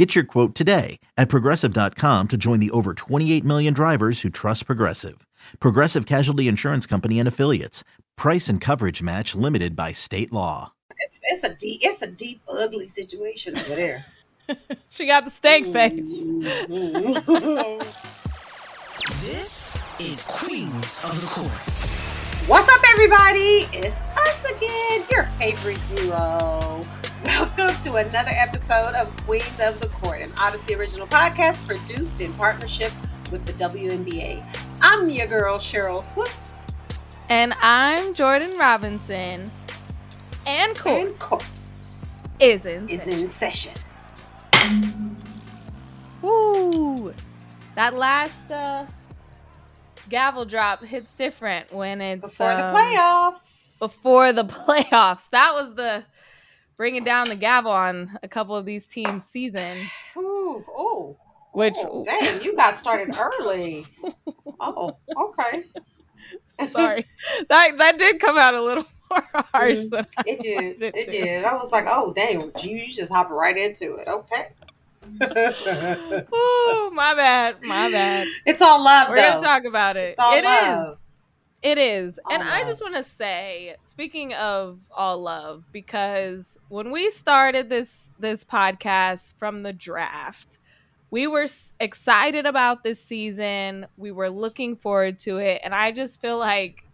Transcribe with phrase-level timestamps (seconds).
[0.00, 4.64] Get your quote today at progressive.com to join the over 28 million drivers who trust
[4.64, 5.26] Progressive.
[5.60, 7.84] Progressive Casualty Insurance Company and Affiliates.
[8.16, 10.72] Price and coverage match limited by state law.
[10.96, 14.06] It's, it's a deep, it's a deep, ugly situation over there.
[14.88, 16.02] she got the steak face.
[19.20, 22.48] This is Queens of the Court.
[22.48, 23.68] What's up, everybody?
[23.74, 26.80] It's us again, your favorite duo.
[27.24, 32.32] Welcome to another episode of Queens of the Court, an Audacy original podcast produced in
[32.34, 32.92] partnership
[33.30, 34.42] with the WNBA.
[34.80, 36.66] I'm your girl, Sheryl Swoopes.
[37.28, 39.50] And I'm Jordan Robinson.
[40.46, 41.44] And court, And court
[42.40, 43.12] is in is session.
[43.20, 45.16] in session.
[46.22, 47.14] Woo!
[47.74, 48.86] That last uh,
[50.08, 53.78] gavel drop hits different when it's Before the um, playoffs.
[53.78, 55.28] Before the playoffs.
[55.30, 56.02] That was the
[56.80, 59.76] bringing down the gavel on a couple of these teams' season.
[60.16, 61.14] Ooh, oh.
[61.52, 63.84] Which oh, dang, you got started early.
[64.62, 65.64] Oh, okay.
[66.68, 67.06] sorry,
[67.48, 69.90] that that did come out a little more harsh Mhm.
[69.90, 70.82] than I It did.
[70.82, 71.44] wanted It did.
[71.44, 74.06] I was like, oh, dang, you you just hop right into it.
[74.08, 74.48] Okay.
[76.34, 78.26] Ooh, my bad, my bad.
[78.44, 79.22] it's all love, We're though.
[79.22, 80.10] gonna talk about it.
[80.10, 80.88] It's all It love.
[80.88, 81.00] is.
[81.62, 82.18] It is.
[82.30, 87.68] And All I just want to say, speaking of all love, because when we started
[87.68, 90.58] this this podcast from the draft,
[91.10, 91.46] we were
[91.78, 93.86] excited about this season.
[93.96, 96.84] We were looking forward to it, and I just feel like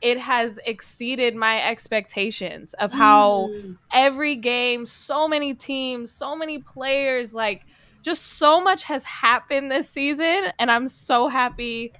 [0.00, 3.78] it has exceeded my expectations of how Mm.
[3.92, 7.62] every game, so many teams, so many players, like
[8.02, 10.50] just so much has happened this season.
[10.58, 11.92] And I'm so happy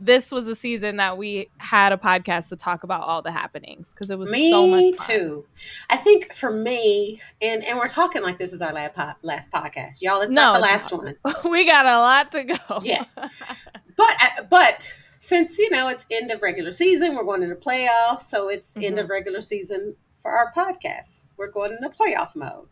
[0.00, 3.90] this was a season that we had a podcast to talk about all the happenings
[3.90, 5.06] because it was Me so much fun.
[5.08, 5.46] too.
[5.88, 9.50] I think for me, and and we're talking like this is our last, po- last
[9.52, 10.20] podcast, y'all.
[10.20, 11.04] It's No, not the last not.
[11.04, 11.16] one,
[11.52, 12.80] we got a lot to go.
[12.82, 13.04] Yeah.
[13.16, 18.22] but uh, but since you know it's end of regular season, we're going into playoffs,
[18.22, 19.04] so it's end Mhm.
[19.04, 21.28] of regular season for our podcast.
[21.36, 22.68] We're going into playoff mode.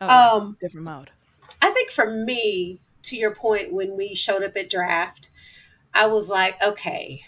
[0.00, 1.10] Oh, Um, different mode.
[1.62, 5.30] I think for me, to your point, when we showed up at draft,
[5.96, 7.22] I was like, okay,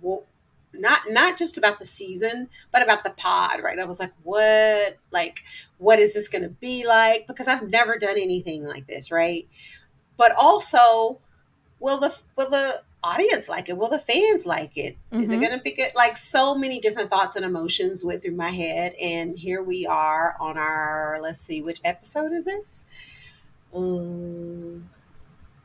[0.00, 0.24] well,
[0.72, 3.78] not not just about the season, but about the pod, right?
[3.78, 5.42] I was like, what, like,
[5.78, 7.26] what is this going to be like?
[7.26, 9.46] Because I've never done anything like this, right?
[10.16, 11.18] But also,
[11.80, 13.76] will the will the audience like it?
[13.78, 14.96] Will the fans like it?
[15.12, 15.40] Is it Mhm.
[15.40, 15.92] going to be good?
[15.94, 20.36] Like, so many different thoughts and emotions went through my head, and here we are
[20.40, 21.20] on our.
[21.22, 22.86] Let's see, which episode is this?
[23.74, 24.88] Um,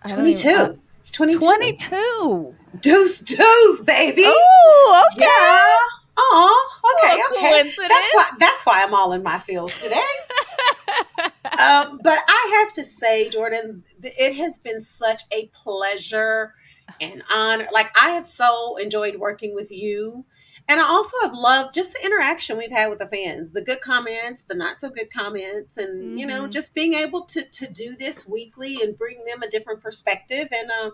[0.05, 0.79] even- 22.
[1.01, 1.39] It's 22.
[1.39, 2.55] 22.
[2.79, 4.23] Deuce deuce, baby.
[4.23, 5.25] Oh, okay.
[5.25, 5.97] Yeah.
[6.15, 6.69] Oh,
[7.03, 7.73] okay, okay.
[7.75, 9.95] That's why that's why I'm all in my feels today.
[11.57, 16.53] um, but I have to say, Jordan, it has been such a pleasure
[16.99, 17.67] and honor.
[17.73, 20.23] Like I have so enjoyed working with you.
[20.71, 23.81] And I also have loved just the interaction we've had with the fans, the good
[23.81, 26.49] comments, the not so good comments, and you know, Mhm.
[26.51, 30.47] just being able to to do this weekly and bring them a different perspective.
[30.51, 30.91] And uh,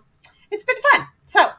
[0.49, 1.07] it's been fun.
[1.25, 1.51] So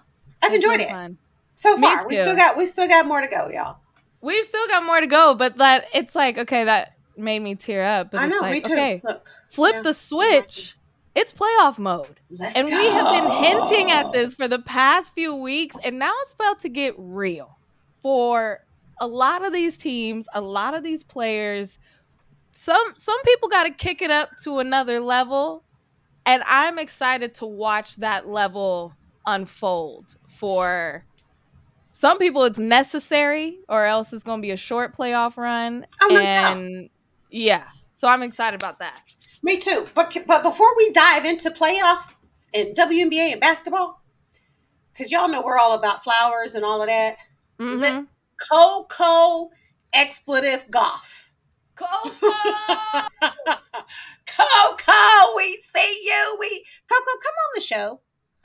[0.42, 1.18] I've It's enjoyed it fun.
[1.54, 2.08] so far.
[2.08, 3.76] We still got we still got more to go, y'all.
[4.20, 7.84] We've still got more to go, but that it's like, okay, that made me tear
[7.84, 8.10] up.
[8.10, 8.72] But I it's know, like, me too.
[8.72, 9.82] okay, Look, flip Yeah.
[9.82, 10.74] the switch.
[11.14, 12.18] It's playoff mode.
[12.30, 16.12] let's And we have been hinting at this for the past few weeks, and now
[16.22, 17.57] it's about to get real
[18.02, 18.64] for
[19.00, 21.78] a lot of these teams, a lot of these players.
[22.52, 25.64] Some some people got to kick it up to another level,
[26.26, 28.94] and I'm excited to watch that level
[29.26, 31.04] unfold for
[31.92, 36.16] some people it's necessary or else it's going to be a short playoff run Oh,
[36.16, 36.88] and
[37.30, 39.02] yeah so i'm excited about that
[39.42, 39.88] Me too.
[39.94, 42.08] But but before we dive into playoffs
[42.52, 44.02] and WNBA and basketball,
[44.92, 47.16] because y'all know we're all about flowers and all of that.
[47.58, 48.06] Mhm.
[48.50, 49.50] Coco
[49.92, 51.30] expletive Gauff.
[51.74, 52.10] Coco!
[54.26, 56.36] Coco, we see you.
[56.38, 58.00] We Coco, come on the show.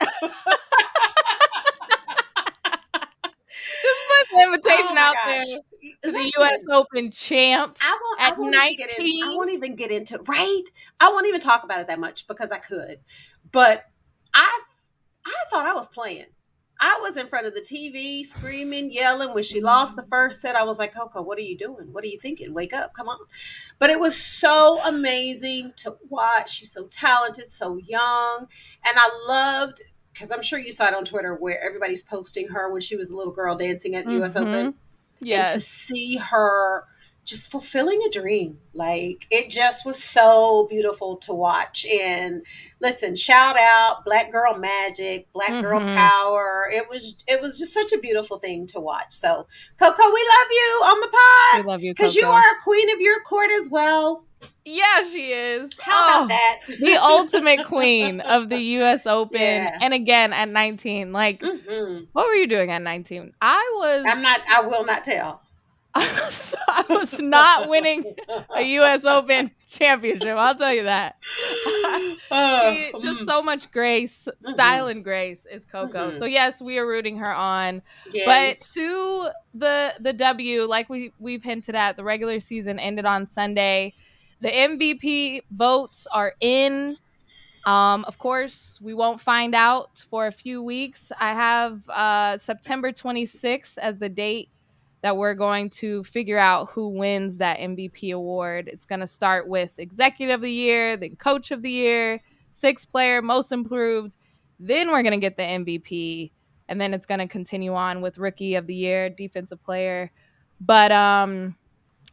[3.82, 5.46] Just put the invitation Oh out gosh.
[5.46, 5.58] there
[6.04, 6.64] to the U.S.
[6.70, 7.76] Open champ.
[7.80, 10.62] I won't, at I won't even get in, I won't even get into right.
[11.00, 13.00] I won't even talk about it that much because I could.
[13.52, 13.84] But
[14.32, 14.60] I
[15.26, 16.26] I thought I was playing.
[16.84, 20.54] I was in front of the TV screaming, yelling when she lost the first set.
[20.54, 21.90] I was like, Coco, what are you doing?
[21.92, 22.52] What are you thinking?
[22.52, 23.18] Wake up, come on.
[23.78, 26.56] But it was so amazing to watch.
[26.56, 28.48] She's so talented, so young.
[28.84, 29.80] And I loved,
[30.12, 33.08] because I'm sure you saw it on Twitter where everybody's posting her when she was
[33.08, 34.74] a little girl dancing at the US Open.
[35.20, 35.52] Yes.
[35.52, 35.94] And to mm-hmm.
[35.94, 36.84] see her
[37.24, 38.58] just fulfilling a dream.
[38.74, 41.86] Like it just was so beautiful to watch.
[41.86, 42.42] And
[42.80, 45.94] listen, shout out Black Girl Magic, Black Girl Mhm.
[45.94, 46.68] Power.
[46.72, 49.12] It was it was just such a beautiful thing to watch.
[49.12, 49.46] So
[49.78, 52.90] Coco, we love you on the We pod love you, because you are a queen
[52.90, 54.24] of your court as well.
[54.66, 55.70] Yeah, she is.
[55.80, 56.60] How Oh, about that?
[56.80, 59.06] the ultimate queen of the U.S.
[59.06, 59.78] Open, Yeah.
[59.80, 61.12] and again at 19.
[61.12, 62.08] Like, Mhm.
[62.12, 63.32] what were you doing at 19?
[63.40, 64.04] I was.
[64.06, 64.40] I'm not.
[64.50, 65.40] I will not tell.
[65.96, 68.04] I was not winning
[68.54, 69.04] a U.S.
[69.04, 70.36] Open championship.
[70.36, 71.16] I'll tell you that.
[71.22, 76.10] she Oh, just mm, so much grace, style and grace is Coco.
[76.10, 76.18] Mhm.
[76.18, 77.82] So yes, we are rooting her on.
[78.12, 78.24] yeah.
[78.26, 83.28] But to the the W, like we we've hinted at, the regular season ended on
[83.28, 83.94] Sunday.
[84.40, 86.96] The MVP votes are in.
[87.66, 91.10] Um, of course, we won't find out for a few weeks.
[91.18, 94.50] I have uh, September 26th as the date
[95.04, 98.70] that we're going to figure out who wins that MVP award.
[98.72, 102.22] It's going to start with Executive of the Year, then Coach of the Year,
[102.52, 104.16] Sixth Player, Most Improved.
[104.58, 106.32] Then we're going to get the MVP,
[106.70, 110.10] and then it's going to continue on with Rookie of the Year, Defensive Player.
[110.58, 111.54] But um,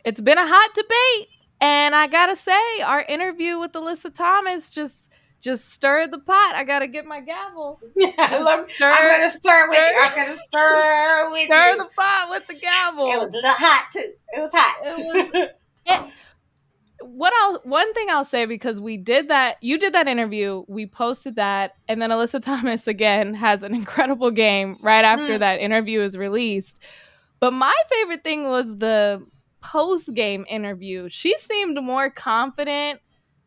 [0.04, 1.30] it's been a hot debate,
[1.62, 5.11] and I gotta say, our interview with Alyssa Thomas just
[5.42, 6.54] just stir the pot.
[6.56, 7.80] I gotta get my gavel.
[8.18, 9.86] I love- stir- I'm gonna stir with you.
[9.86, 11.78] stir- I'm gonna stir with Stir you.
[11.78, 13.12] the pot with the gavel.
[13.12, 14.14] It was a little hot too.
[14.34, 14.78] It was hot.
[15.86, 16.14] It-
[17.02, 20.86] what I'll one thing I'll say because we did that, you did that interview, we
[20.86, 25.40] posted that, and then Alyssa Thomas again has an incredible game right after Mm.
[25.40, 26.80] that interview is released.
[27.40, 29.26] But my favorite thing was the
[29.62, 31.10] post game interview.
[31.10, 33.00] She seemed more confident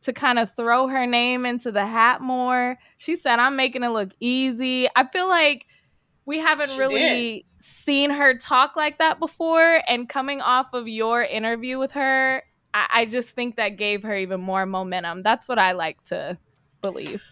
[0.04, 2.76] to kind of throw her name into the hat more.
[2.98, 4.88] She said, I'm making it look easy.
[4.94, 5.66] I feel like
[6.26, 9.80] we haven't She really seen her talk like that before.
[9.88, 12.42] And coming off of your interview with her,
[12.72, 15.22] I, I just think that gave her even more momentum.
[15.22, 16.38] That's what I like to
[16.82, 17.22] believe.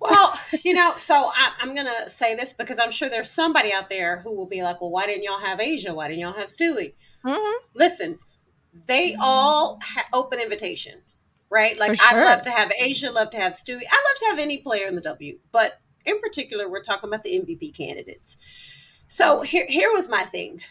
[0.00, 3.72] Well, you know, so I, I'm going to say this because I'm sure there's somebody
[3.72, 5.94] out there who will be like, well, why didn't y'all have A'ja?
[5.94, 6.94] Why didn't y'all have Stewie?
[7.24, 7.52] Mhm.
[7.74, 8.18] Listen,
[8.86, 11.02] they all ha- open invitation,
[11.50, 11.78] right?
[11.78, 12.20] Like, sure.
[12.20, 13.82] I'd love to have A'ja, love to have Stewie.
[13.90, 17.24] I'd love to have any player in the W, but in particular, we're talking about
[17.24, 18.38] the MVP candidates.
[19.08, 20.62] So here, here was my thing.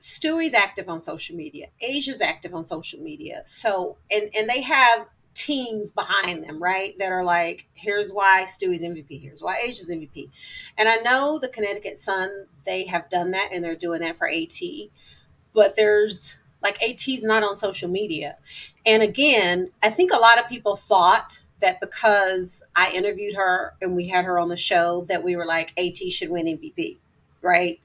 [0.00, 1.68] Stewie's active on social media.
[1.82, 3.42] A'ja's active on social media.
[3.46, 6.98] So and and they have teams behind them, right?
[6.98, 10.30] That are like, here's why Stewie's MVP, here's why A'ja's MVP.
[10.76, 14.28] And I know the Connecticut Sun, they have done that and they're doing that for
[14.28, 14.60] AT,
[15.52, 18.36] but there's like AT's not on social media.
[18.84, 23.96] And again, I think a lot of people thought that because I interviewed her and
[23.96, 26.98] we had her on the show that we were like AT should win MVP,
[27.42, 27.80] right?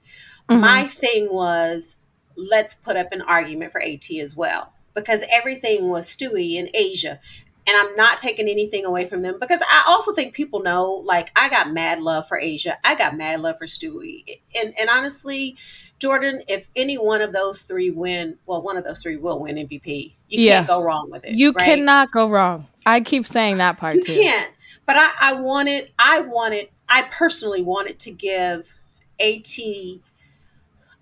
[0.49, 0.61] Mm-hmm.
[0.61, 1.97] My thing was
[2.35, 7.19] let's put up an argument for AT as well because everything was Stewie in A'ja.
[7.65, 11.31] And I'm not taking anything away from them because I also think people know like
[11.35, 12.75] I got mad love for A'ja.
[12.83, 14.41] I got mad love for Stewie.
[14.53, 15.55] And and honestly,
[16.03, 19.55] Jordan, if any one of those three win, well, one of those three will win
[19.55, 20.15] MVP.
[20.27, 20.55] You Yeah.
[20.57, 21.31] can't go wrong with it.
[21.31, 21.63] You right?
[21.63, 22.67] cannot go wrong.
[22.85, 24.15] I keep saying that part You too.
[24.15, 24.51] can't.
[24.85, 28.75] But I, I wanted, I wanted, I personally wanted to give
[29.17, 29.57] AT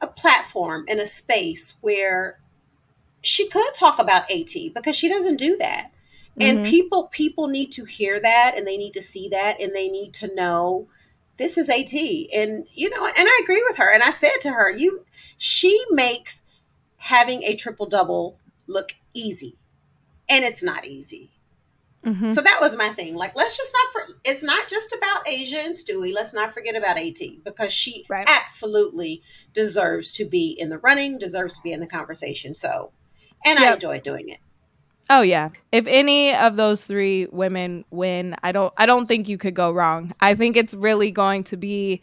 [0.01, 2.39] a platform and a space where
[3.23, 5.89] she could talk about AT because she doesn't do that.
[6.39, 6.65] And Mhm.
[6.65, 10.13] people people need to hear that and they need to see that and they need
[10.13, 10.87] to know
[11.41, 11.93] this is AT.
[12.33, 13.91] And you know, and I agree with her.
[13.93, 15.05] And I said to her, you
[15.37, 16.43] she makes
[16.97, 19.57] having a triple double look easy.
[20.29, 21.31] And it's not easy.
[22.05, 22.31] Mhm.
[22.33, 23.15] So that was my thing.
[23.15, 26.13] Like, let's just not for it's not just about A'ja and Stewie.
[26.13, 28.27] Let's not forget about AT because she Right.
[28.27, 29.21] absolutely
[29.53, 32.53] deserves to be in the running, deserves to be in the conversation.
[32.53, 32.91] So,
[33.45, 33.73] and I Yep.
[33.75, 34.39] enjoyed doing it.
[35.13, 35.49] Oh yeah.
[35.73, 39.73] If any of those three women win, I don't I don't think you could go
[39.73, 40.13] wrong.
[40.21, 42.01] I think it's really going to be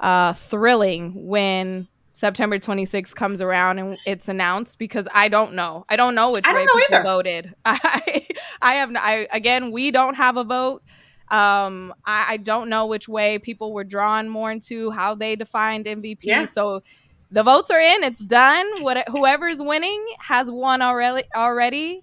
[0.00, 5.84] uh thrilling when September 26th comes around and it's announced because I don't know.
[5.88, 7.02] I don't know which don't way know people either.
[7.04, 7.54] voted.
[7.64, 8.26] I
[8.60, 10.82] I have I again, we don't have a vote.
[11.30, 15.86] Um I, I don't know which way people were drawn more into how they defined
[15.86, 16.18] MVP.
[16.22, 16.46] Yeah.
[16.46, 16.82] So
[17.30, 18.82] the votes are in, it's done.
[18.82, 22.02] What whoever's winning has won already already.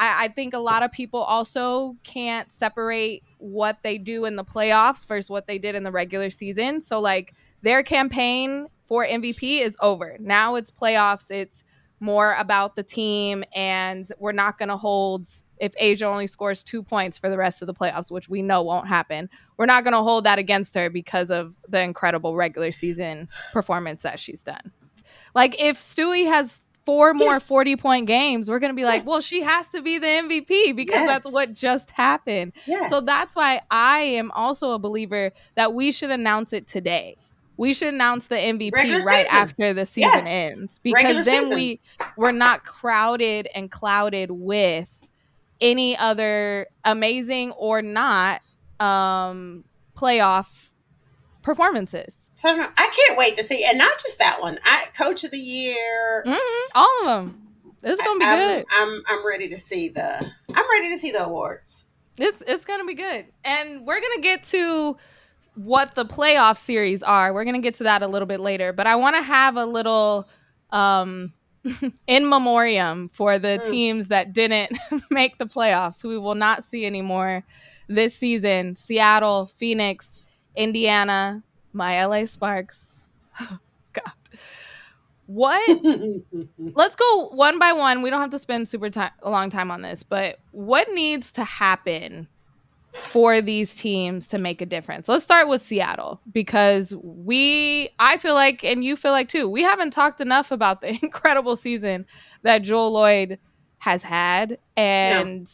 [0.00, 4.44] I, I think a lot of people also can't separate what they do in the
[4.44, 6.80] playoffs versus what they did in the regular season.
[6.80, 10.16] So like their campaign for MVP is over.
[10.18, 11.30] Now it's playoffs.
[11.30, 11.62] It's
[12.00, 15.28] more about the team, and we're not going to hold
[15.58, 18.62] if A'ja only scores two points for the rest of the playoffs, which we know
[18.62, 19.28] won't happen.
[19.58, 24.00] We're not going to hold that against her because of the incredible regular season performance
[24.02, 24.72] that she's done.
[25.34, 27.46] Like if Stewie has four more Yes.
[27.46, 29.06] 40 point games, we're going to be like, Yes.
[29.06, 32.52] well, she has to be the MVP because that's what just happened.
[32.66, 32.90] Yes.
[32.90, 37.16] So that's why I am also a believer that we should announce it today.
[37.56, 39.38] We should announce the MVP Regular right season.
[39.42, 40.24] after the season Yes.
[40.26, 41.54] ends because Regular then season.
[41.56, 41.80] we
[42.16, 44.88] we're not crowded and clouded with
[45.60, 48.40] any other amazing or not
[48.80, 50.70] um playoff
[51.42, 52.19] performances.
[52.40, 52.68] So I.
[52.76, 54.58] I can't wait to see, and not just that one.
[54.64, 56.24] I coach of the year.
[56.26, 56.38] Mhm,
[56.74, 57.46] All of them.
[57.82, 58.66] It's gonna be I, good.
[58.76, 60.32] I'm, I'm I'm ready to see the.
[60.54, 61.82] I'm ready to see the awards.
[62.18, 64.96] It's it's gonna be good, and we're gonna get to
[65.54, 67.32] what the playoff series are.
[67.32, 69.64] We're gonna get to that a little bit later, but I want to have a
[69.66, 70.28] little
[70.70, 71.32] um
[72.06, 73.70] in memoriam for the Mm.
[73.70, 74.78] teams that didn't
[75.10, 76.00] make the playoffs.
[76.02, 77.44] who We will not see anymore
[77.88, 78.76] this season.
[78.76, 80.22] Seattle, Phoenix,
[80.56, 83.00] Indiana, my LA Sparks.
[83.38, 84.12] God,
[85.26, 85.62] what
[86.58, 88.02] let's go one by one.
[88.02, 91.32] We don't have to spend super time a long time on this, but what needs
[91.32, 92.28] to happen
[92.92, 95.08] for these teams to make a difference?
[95.08, 99.48] Let's start with Seattle because we I feel like and you feel like too.
[99.48, 102.06] We haven't talked enough about the incredible season
[102.42, 103.38] that Jewel Lloyd
[103.78, 105.48] has had and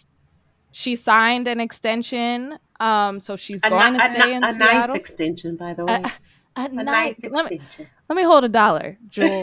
[0.77, 5.57] she signed an extension um so she's a, going to stay in a nice extension,
[5.57, 6.03] by the way.
[6.55, 7.87] a, a a nice, nice let me, extension.
[8.11, 9.43] let me hold a dollar, Jewel.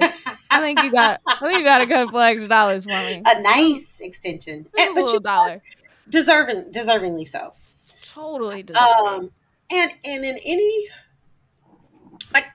[0.51, 1.21] I think you got.
[1.25, 3.23] I think you got a couple extra dollars for me.
[3.25, 5.63] a nice extension, a and, but you dollar.
[6.07, 7.49] deserving, deservingly so.
[8.03, 9.07] Totally deserving.
[9.07, 9.31] Um,
[9.71, 10.87] and and in any
[12.31, 12.45] like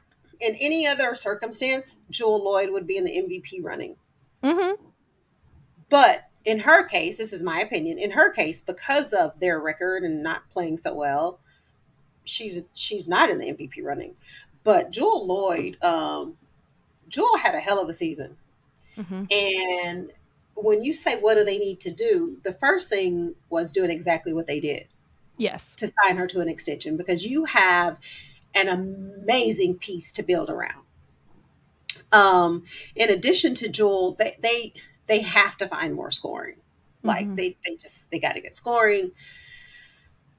[0.41, 3.97] in any other circumstance, Jewel Lloyd would be in the MVP running.
[4.45, 4.81] mm-hmm.
[5.91, 7.99] But in her case, this is my opinion.
[7.99, 11.41] In her case, because of their record and not playing so well,
[12.25, 14.15] she's she's not in the MVP running.
[14.65, 16.37] But Jewel Lloyd, um,
[17.09, 18.37] Jewel had a hell of a season.
[18.97, 19.25] Mm-hmm.
[19.31, 20.13] And
[20.55, 24.33] when you say what do they need to do, the first thing was doing exactly
[24.33, 24.89] what they did
[25.37, 25.75] Yes.
[25.77, 27.97] to sign her to an extension because you have
[28.55, 30.85] an amazing piece to build around.
[32.11, 32.65] Um,
[32.97, 34.73] in addition to Jewel, they they
[35.09, 36.57] they have to find more scoring.
[37.03, 37.37] Like Mhm.
[37.37, 39.13] they they just they got to get scoring.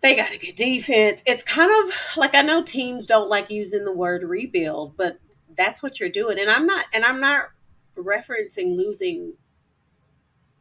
[0.01, 1.21] They got to get defense.
[1.25, 5.19] It's kind of like I know teams don't like using the word rebuild, but
[5.57, 6.39] that's what you're doing.
[6.39, 7.49] And I'm not and I'm not
[7.97, 9.33] referencing losing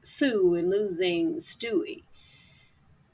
[0.03, 2.03] Sue and losing Stewie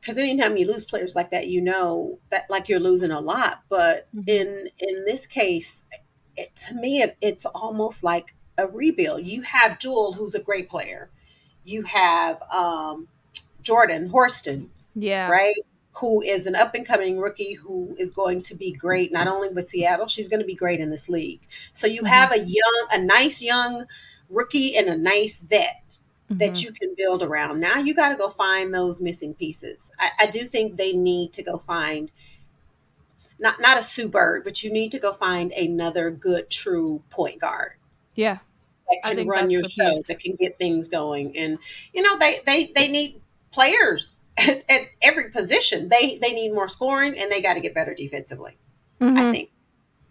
[0.01, 3.63] because anytime you lose players like that, you know that like you're losing a lot.
[3.69, 4.29] But Mhm.
[4.29, 5.85] in in this case,
[6.37, 9.25] it, to me, it, it's almost like a rebuild.
[9.25, 11.11] You have Jewel, who's a great player.
[11.65, 13.09] You have um,
[13.63, 15.29] Jordan Horston, Yeah.
[15.31, 15.55] right?
[15.99, 19.49] Who is an up and coming rookie who is going to be great not only
[19.49, 21.41] with Seattle, she's going to be great in this league.
[21.73, 22.09] So you Mhm.
[22.09, 23.87] have a young, a nice young
[24.29, 25.83] rookie and a nice vet
[26.31, 26.63] that Mhm.
[26.63, 27.61] you can build around.
[27.61, 29.93] Now you got to go find those missing pieces.
[30.01, 32.11] I, I do think they need to go find
[33.39, 37.41] not not a Sue Bird, but you need to go find another good, true point
[37.41, 37.73] guard
[38.15, 38.39] Yeah.
[38.89, 40.07] that I can run your show, piece.
[40.09, 41.37] that can get things going.
[41.37, 41.59] And
[41.93, 43.21] you know they they they need
[43.53, 45.89] players at, at every position.
[45.89, 48.57] They they need more scoring and they got to get better defensively.
[49.01, 49.31] I Mhm.
[49.33, 49.51] think.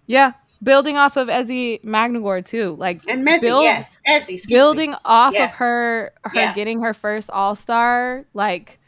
[0.06, 0.34] Yeah.
[0.62, 4.56] Building off of Ezi Magbegor too, like And Messi, build- yes, Ezi, excuse me.
[4.56, 5.46] building off Yeah.
[5.46, 6.54] of her her Yeah.
[6.54, 8.80] getting her first All Star, like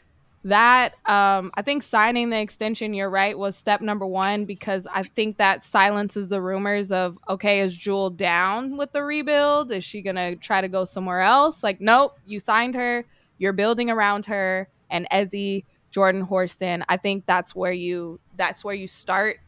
[0.48, 0.94] that.
[1.06, 5.36] Um, I think signing the extension, you're right, was step number one because I think
[5.38, 9.72] that silences the rumors of okay, is Jewel down with the rebuild?
[9.72, 11.62] Is she gonna try to go somewhere else?
[11.62, 13.04] Like, nope, you signed her,
[13.38, 16.84] you're building around her and Ezi, Jordan Horston.
[16.88, 19.38] I think that's where you that's where you start.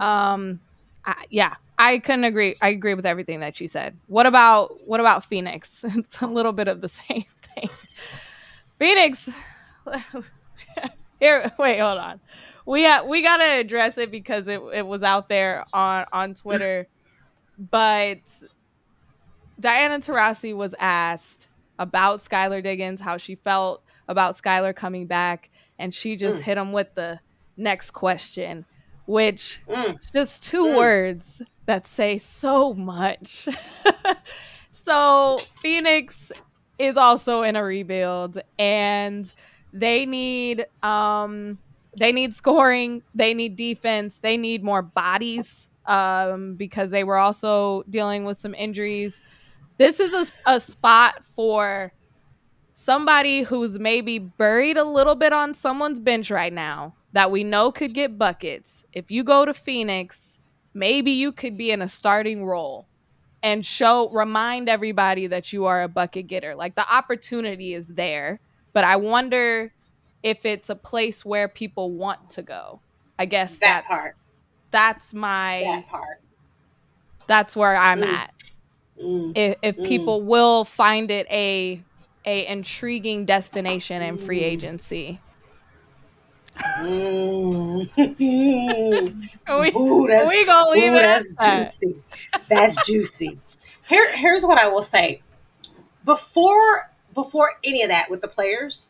[0.00, 0.60] Um,
[1.04, 2.56] I, yeah, I couldn't agree.
[2.60, 3.96] I agree with everything that you said.
[4.06, 5.84] What about what about Phoenix?
[5.96, 7.70] It's a little bit of the same thing.
[8.78, 9.28] Phoenix.
[11.22, 12.20] Here, wait, hold on.
[12.66, 16.88] We ha- we gotta address it because it, it was out there on on Twitter.
[17.58, 18.18] but
[19.60, 21.48] Diana Taurasi was asked
[21.78, 26.42] about Skylar Diggins, how she felt about Skylar coming back, and she just Mm.
[26.42, 27.20] hit him with the
[27.56, 28.64] next question,
[29.06, 30.12] which Mm.
[30.12, 30.76] just two Mm.
[30.76, 33.46] words that say so much.
[34.70, 36.32] so Phoenix
[36.78, 39.32] is also in a rebuild and
[39.72, 41.58] they need um
[41.96, 47.82] they need scoring, they need defense, they need more bodies um, because they were also
[47.90, 49.20] dealing with some injuries.
[49.76, 51.92] This is a, a spot for
[52.72, 57.70] somebody who's maybe buried a little bit on someone's bench right now that we know
[57.70, 58.86] could get buckets.
[58.92, 60.38] If you go to Phoenix,
[60.72, 62.86] maybe you could be in a starting role
[63.42, 66.54] and show remind everybody that you are a bucket getter.
[66.54, 68.40] Like the opportunity is there,
[68.72, 69.72] but I wonder
[70.22, 72.80] if it's a place where people want to go.
[73.18, 74.14] I guess That that's part.
[74.70, 76.20] that's my That part.
[77.26, 78.14] that's where I'm Mm.
[78.14, 78.34] at.
[79.02, 79.36] Mm.
[79.36, 79.84] If, if Mm.
[79.84, 81.82] people will find it a
[82.24, 84.42] a intriguing destination in free Mm.
[84.42, 85.20] agency.
[86.78, 87.88] Mm.
[89.48, 91.74] We, Ooh, that's, we gonna leave ooh, it that's that.
[91.74, 92.02] juicy.
[92.48, 93.38] That's juicy.
[93.88, 95.20] Here, here's what I will say.
[96.04, 98.88] Before before any of that with the players,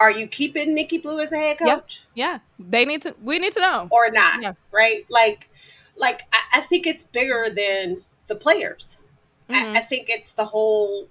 [0.00, 1.76] are you keeping Nikki Blue as a head Yeah.
[1.76, 3.14] coach Yeah, they need to.
[3.22, 3.88] We need to know.
[3.90, 4.42] or not?
[4.42, 4.54] Yeah.
[4.72, 5.06] Right?
[5.08, 5.48] Like,
[5.96, 8.98] like I, I think it's bigger than the players.
[9.48, 9.74] Mhm.
[9.74, 11.08] I, I think it's the whole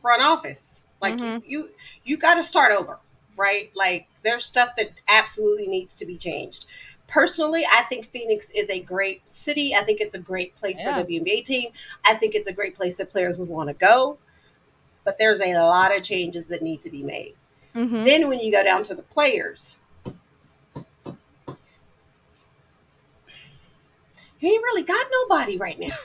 [0.00, 0.80] front office.
[1.00, 1.42] Like Mhm.
[1.44, 1.70] you, you,
[2.04, 2.98] you got to start over,
[3.36, 3.70] right?
[3.74, 6.66] Like there's stuff that absolutely needs to be changed.
[7.08, 9.74] Personally, I think Phoenix is a great city.
[9.74, 10.96] I think it's a great place Yeah.
[10.96, 11.72] for the WNBA team.
[12.06, 14.18] I think it's a great place that players would want to go.
[15.04, 17.34] But there's a lot of changes that need to be made.
[17.74, 18.04] Mhm.
[18.04, 20.14] Then when you go down to the players, you
[24.50, 25.96] ain't really got nobody right now.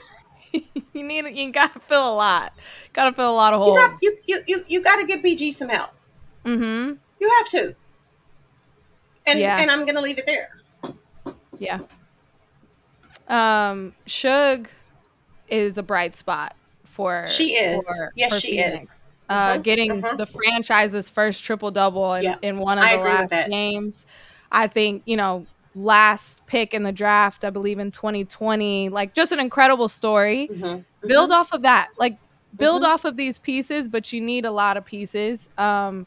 [0.92, 1.26] you need.
[1.36, 2.52] You gotta fill a lot.
[2.92, 3.78] Gotta fill a lot of You holes.
[3.78, 5.90] got you you you, you got to give BG some help.
[6.44, 6.94] mm-hmm.
[7.20, 7.74] You have to.
[9.26, 9.60] And Yeah.
[9.60, 10.56] and I'm gonna leave it there.
[11.58, 11.80] Yeah.
[13.28, 14.68] Um, Sug
[15.48, 16.54] is a bright spot
[16.98, 17.86] for She is.
[17.86, 18.82] for- yes, for she Phoenix.
[18.84, 18.98] is.
[19.30, 20.18] Uh, Mhm, getting mhm.
[20.18, 24.06] the franchise's first triple double in, Yeah, in one of the last games.
[24.50, 28.88] I think you know last pick in the draft, I believe in 2020.
[28.88, 30.48] Like just an incredible story.
[30.52, 31.88] Mhm, Build off of that.
[31.98, 32.18] Like
[32.56, 32.86] build Mhm.
[32.86, 35.48] off of these pieces, but you need a lot of pieces.
[35.58, 36.06] Um,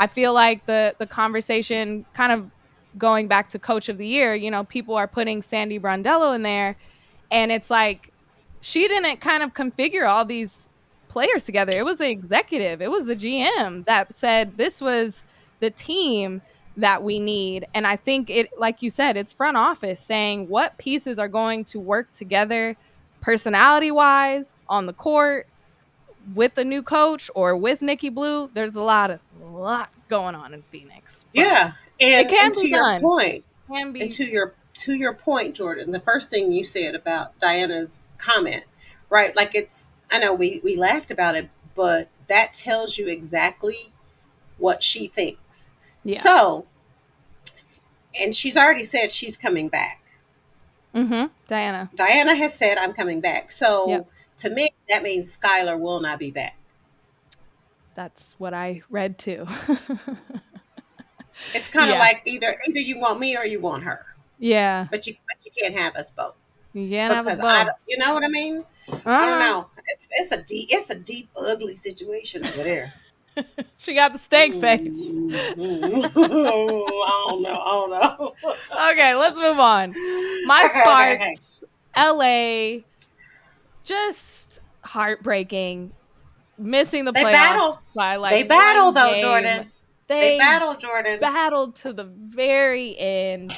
[0.00, 2.50] I feel like the the conversation kind of
[2.98, 6.42] going back to coach of the year, you know, people are putting Sandy Brondello in
[6.42, 6.76] there
[7.30, 8.11] and it's like
[8.62, 10.70] she didn't kind of configure all these
[11.08, 11.72] players together.
[11.76, 15.24] It was the executive, it was the GM that said this was
[15.60, 16.40] the team
[16.76, 17.66] that we need.
[17.74, 21.64] And I think it like you said, it's front office saying what pieces are going
[21.66, 22.76] to work together
[23.20, 25.46] personality wise on the court
[26.34, 28.48] with a new coach or with Nikki Blue.
[28.54, 31.24] There's a lot of lot going on in Phoenix.
[31.32, 31.72] Yeah.
[32.00, 33.02] And, It can and to be your done.
[33.02, 36.94] point, can be and to your to your point, Jordan, the first thing you said
[36.94, 38.64] about Diana's comment,
[39.10, 39.34] right?
[39.36, 43.92] Like it's I know we we laughed about it, but that tells you exactly
[44.58, 45.70] what she thinks.
[46.04, 46.20] Yeah.
[46.20, 46.66] So,
[48.18, 50.02] and she's already said she's coming back.
[50.94, 51.26] Mm-hmm.
[51.48, 51.90] Diana.
[51.94, 53.50] Diana has said I'm coming back.
[53.50, 54.10] So Yep.
[54.38, 56.56] to me, that means Skylar will not be back.
[57.94, 59.46] That's what I read too.
[61.54, 62.00] It's kind of Yeah.
[62.00, 64.04] like either either you want me or you want her,
[64.38, 64.86] yeah.
[64.90, 66.34] but you but you can't have us both.
[66.74, 68.64] You can't have a I you know what I mean?
[68.90, 69.26] I Uh-huh.
[69.26, 69.70] don't know.
[69.86, 72.94] It's it's a deep it's a deep ugly situation over there.
[73.78, 74.80] She got the steak face.
[74.80, 76.04] Mm, mm.
[76.04, 77.60] I don't know.
[77.60, 78.34] I don't know.
[78.92, 79.90] Okay, let's move on.
[80.46, 81.34] My Okay, okay, spark, okay.
[81.96, 82.82] LA,
[83.84, 85.92] just heartbreaking.
[86.58, 87.82] Missing the They playoffs battle.
[87.94, 89.20] by like they battle though, game.
[89.22, 89.72] Jordan.
[90.08, 91.18] They, They battle, Jordan.
[91.20, 93.52] battled to the very end.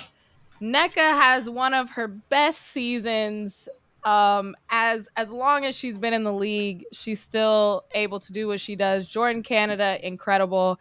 [0.61, 3.69] Nneka has one of her best seasons.
[4.05, 8.47] Um, as as long as she's been in the league, she's still able to do
[8.47, 9.09] what she does.
[9.09, 10.79] Jordan Canada, incredible.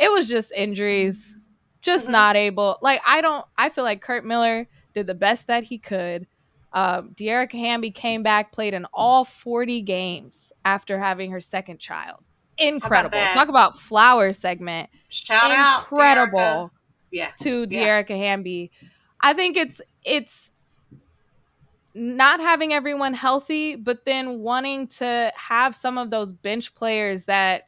[0.00, 1.36] It was just injuries,
[1.82, 2.12] just Mhm.
[2.12, 2.78] not able.
[2.82, 3.44] Like I don't.
[3.56, 6.26] I feel like Curt Miller did the best that he could.
[6.72, 12.24] Um, Dearica Hamby came back, played in all 40 games after having her second child.
[12.58, 13.16] Incredible.
[13.16, 13.34] that?
[13.34, 16.72] Talk about flower segment Shout out, incredible
[17.12, 17.30] Yeah.
[17.42, 18.02] to Yeah.
[18.02, 18.72] Dearica Hamby.
[19.24, 20.52] I think it's it's
[21.94, 27.62] not having everyone healthy, but then wanting to have some of those bench players that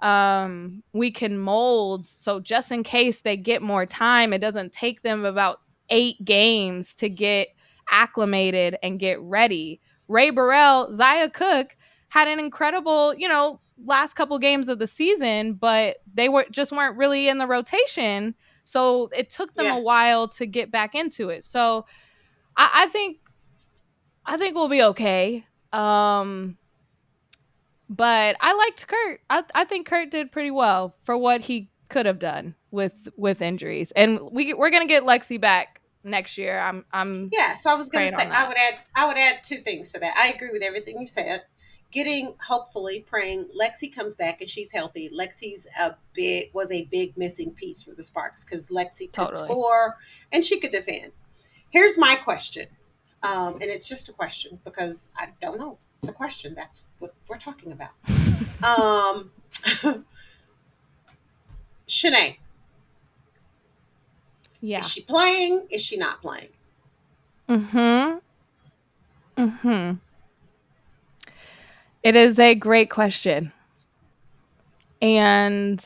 [0.00, 2.06] um we can mold.
[2.06, 6.92] So just in case they get more time it doesn't take them about eight games
[6.96, 7.48] to get
[7.88, 9.80] acclimated and get ready.
[10.08, 11.76] Rae Burrell Zia Cooke
[12.08, 16.72] had an incredible you know last couple games of the season but they were just
[16.72, 18.34] weren't really in the rotation
[18.66, 19.76] so it took them Yeah.
[19.76, 21.86] a while to get back into it so
[22.56, 23.18] I, I think
[24.26, 26.58] i think we'll be okay um
[27.88, 29.20] but I liked Curt.
[29.30, 33.40] I, I think Curt did pretty well for what he could have done with with
[33.40, 33.92] injuries.
[33.94, 36.58] And we we're gonna get Lexie back next year.
[36.58, 39.44] I'm I'm Yeah, so I was going to say I would add I would add
[39.44, 40.16] two things to that.
[40.18, 41.44] I agree with everything you said.
[41.96, 45.08] Getting hopefully praying Lexie comes back and she's healthy.
[45.08, 49.48] Lexie's a big was a big missing piece for the Sparks because Lexie could Totally.
[49.48, 49.96] score
[50.30, 51.12] and she could defend.
[51.70, 52.66] Here's my question,
[53.22, 55.78] um, and it's just a question because I don't know.
[56.02, 56.54] It's a question.
[56.54, 57.92] That's what we're talking about.
[58.62, 59.30] um,
[61.88, 62.36] Shanae,
[64.60, 64.80] yeah.
[64.80, 65.66] is she playing?
[65.70, 66.50] Is she not playing?
[67.48, 68.18] Mm-hmm.
[69.42, 69.92] Mm-hmm.
[72.06, 73.52] It is a great question.
[75.02, 75.84] And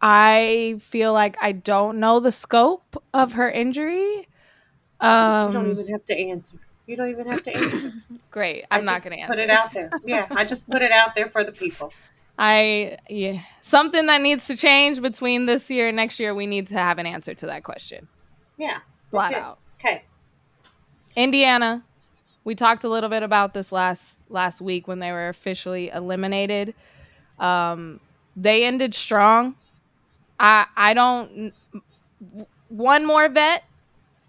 [0.00, 3.98] I feel like I don't know the scope of her injury.
[3.98, 4.26] you
[5.00, 6.58] don't Um even have to answer.
[6.86, 7.92] You don't even have to answer.
[8.30, 8.66] great.
[8.70, 9.34] I I'm not gonna answer.
[9.34, 9.90] Put it out there.
[10.04, 11.92] Yeah, I just put it out there for the people.
[12.38, 13.40] I yeah.
[13.62, 16.98] Something that needs to change between this year and next year, we need to have
[16.98, 18.06] an answer to that question.
[18.58, 18.78] Yeah,
[19.10, 19.58] Flat out.
[19.80, 20.04] Okay.
[21.16, 21.82] Indiana.
[22.46, 26.74] We talked a little bit about this last last week when they were officially eliminated.
[27.40, 27.98] Um,
[28.36, 29.56] they ended strong.
[30.38, 31.52] I I don't.
[32.68, 33.64] One more vet,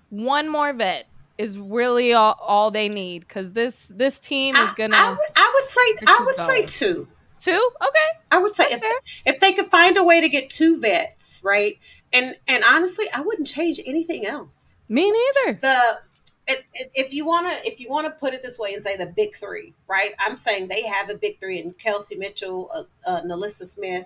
[0.09, 1.05] one more vet
[1.37, 5.51] is really all, all they need because this this team is gonna I would, I
[5.53, 7.07] would say I would say two.
[7.39, 7.69] two.
[7.83, 8.81] Okay, I would say if,
[9.27, 11.77] if they could find a way to get two vets, right?
[12.11, 14.73] And and honestly, I wouldn't change anything else.
[14.89, 15.59] me neither.
[15.59, 15.99] The
[16.47, 19.07] if you want to if you want to put it this way and say the
[19.07, 20.11] big three, right?
[20.19, 24.05] I'm saying they have a big three in Kelsey Mitchell, uh, uh, NaLyssa Smith,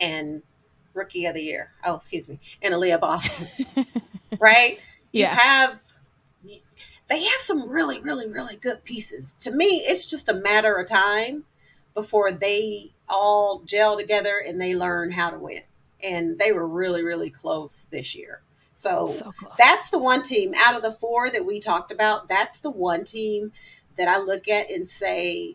[0.00, 0.42] and
[0.94, 1.72] Rookie of the Year.
[1.84, 3.48] Oh, excuse me, and Aaliyah Boston,
[4.40, 4.78] right?
[5.12, 5.34] you Yeah.
[5.34, 5.80] have
[7.08, 10.88] they have some really really really good pieces to me it's just a matter of
[10.88, 11.44] time
[11.94, 15.62] before they all gel together and they learn how to win
[16.02, 18.40] and they were really really close this year
[18.80, 22.58] so, So that's the one team out of the four that we talked about that's
[22.60, 23.52] the one team
[23.98, 25.54] that i look at and say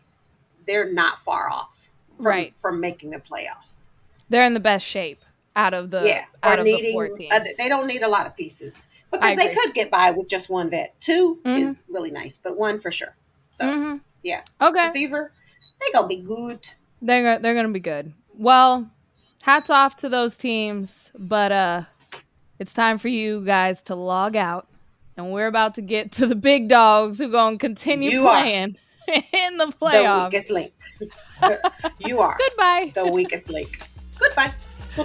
[0.68, 2.54] they're not far off from, Right.
[2.58, 3.88] from making the playoffs
[4.30, 5.24] They're in the best shape
[5.56, 7.34] out of the yeah out of the four teams.
[7.58, 8.74] they don't need a lot of pieces
[9.12, 11.58] because they could get by with just one vet 2 Mhm.
[11.70, 13.16] is really nice but one for sure
[13.52, 14.02] so Mhm.
[14.22, 14.42] yeah.
[14.62, 14.88] Okay.
[14.88, 15.32] the fever
[15.82, 16.60] they gonna be good
[17.02, 18.14] They're they're gonna be good.
[18.38, 18.90] Well,
[19.44, 21.82] hats off to those teams, but uh,
[22.60, 24.68] it's time for you guys to log out,
[25.18, 28.78] and we're about to get to the big dogs who gonna continue You playing
[29.34, 30.30] in the playoffs.
[30.32, 30.74] the weakest link
[32.00, 32.92] you are Goodbye.
[32.96, 33.88] the weakest link
[34.18, 34.54] goodbye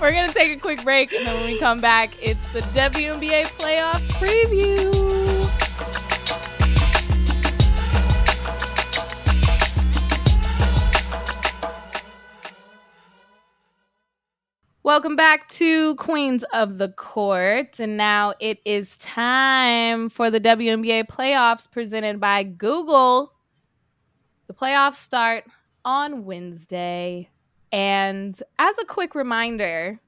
[0.00, 3.44] We're gonna take a quick break, and then when we come back, it's the WNBA
[3.56, 4.90] playoff preview.
[14.84, 17.78] Welcome back to Queens of the Court.
[17.78, 23.32] And now it is time for the WNBA playoffs presented by Google.
[24.48, 25.44] The playoffs start
[25.84, 27.30] on Wednesday.
[27.70, 30.00] And as a quick reminder,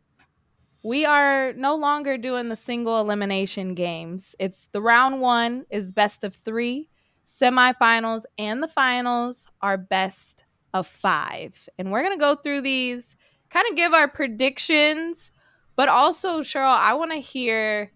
[0.82, 4.34] we are no longer doing the single elimination games.
[4.40, 6.88] It's the round one is best of three,
[7.28, 11.68] semifinals and the finals are best of five.
[11.78, 13.14] And we're going to go through these,
[13.54, 15.30] kind of give our predictions,
[15.76, 17.92] but also, Sheryl, I want to hear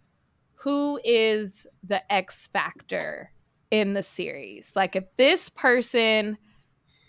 [0.62, 3.32] who is the X factor
[3.70, 4.72] in the series.
[4.76, 6.38] Like, if this person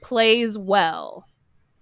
[0.01, 1.25] plays well,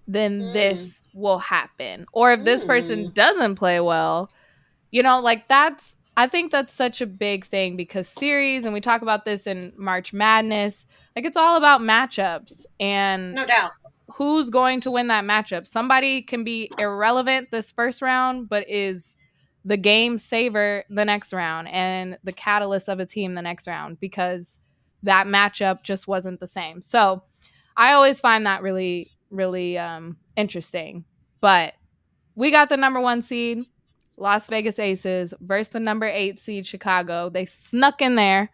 [0.08, 0.54] then Mm.
[0.54, 2.06] this will happen.
[2.14, 3.14] Or if this person Mm.
[3.14, 4.30] doesn't play well,
[4.92, 8.82] you know, like that's I think that's such a big thing because series and we
[8.82, 13.72] talk about this in March Madness, like it's all about matchups and no doubt
[14.14, 15.68] who's going to win that matchup.
[15.68, 19.16] Somebody can be irrelevant this first round but is
[19.66, 24.00] the game saver the next round and the catalyst of a team the next round
[24.00, 24.60] because
[25.04, 26.82] that matchup just wasn't the same.
[26.82, 27.24] So,
[27.76, 31.06] I always find that really really um interesting.
[31.42, 31.74] But
[32.36, 33.66] we got the number 1 seed
[34.18, 37.30] Las Vegas Aces versus the number 8 seed Chicago.
[37.30, 38.50] They snuck in there.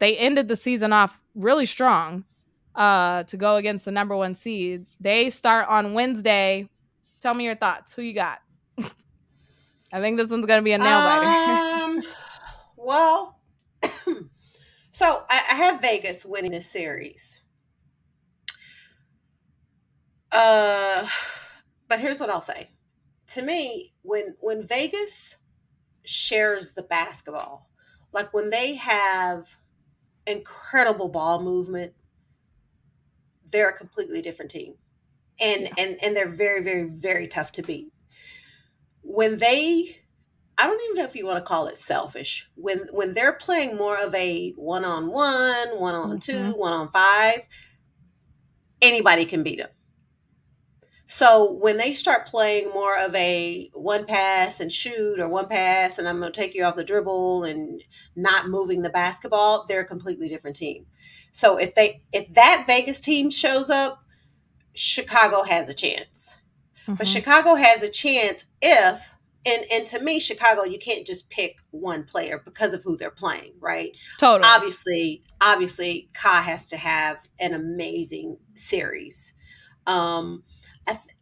[0.00, 2.24] They ended the season off really strong
[2.74, 4.86] uh to go against the number 1 seed.
[5.00, 6.68] They start on Wednesday.
[7.20, 7.92] Tell me your thoughts.
[7.92, 8.38] Who you got?
[9.92, 11.26] I think this one's to be a nail biter.
[11.26, 12.02] um
[12.76, 13.38] well
[14.90, 17.40] so I, I have vegas winning this series
[20.32, 21.06] uh
[21.88, 22.70] but here's what i'll say
[23.28, 25.36] to me when when vegas
[26.04, 27.68] shares the basketball
[28.12, 29.56] like when they have
[30.26, 31.92] incredible ball movement
[33.52, 34.74] they're a completely different team
[35.40, 35.74] and Yeah.
[35.78, 37.92] and and they're very very very tough to beat
[39.02, 39.98] when they
[40.58, 42.48] I don't even know if you want to call it selfish.
[42.56, 46.56] When when they're playing more of a one on one, one on two, Mhm.
[46.56, 47.40] one on five,
[48.80, 49.70] anybody can beat them.
[51.06, 55.98] So when they start playing more of a one pass and shoot or one pass
[55.98, 57.82] and I'm going to take you off the dribble and
[58.16, 60.86] not moving the basketball, they're a completely different team.
[61.32, 64.04] So if they if that Vegas team shows up,
[64.74, 66.38] Chicago has a chance.
[66.86, 67.12] But Mhm.
[67.12, 69.08] Chicago has a chance if
[69.44, 73.10] and and to me Chicago you can't just pick one player because of who they're
[73.10, 73.90] playing, right?
[74.18, 74.48] totally.
[74.48, 79.32] obviously obviously Ka has to have an amazing series
[79.86, 80.44] um
[80.86, 81.16] I, th-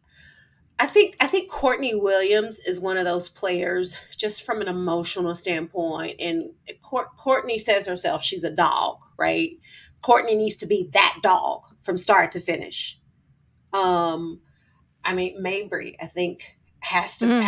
[0.79, 5.33] I think i think courtney williams is one of those players just from an emotional
[5.33, 6.51] standpoint and
[6.87, 9.51] Cour- courtney says herself she's a dog right
[10.01, 12.99] courtney needs to be that dog from start to finish
[13.73, 14.39] um
[15.03, 17.47] i mean Mabrey i think has to Mm.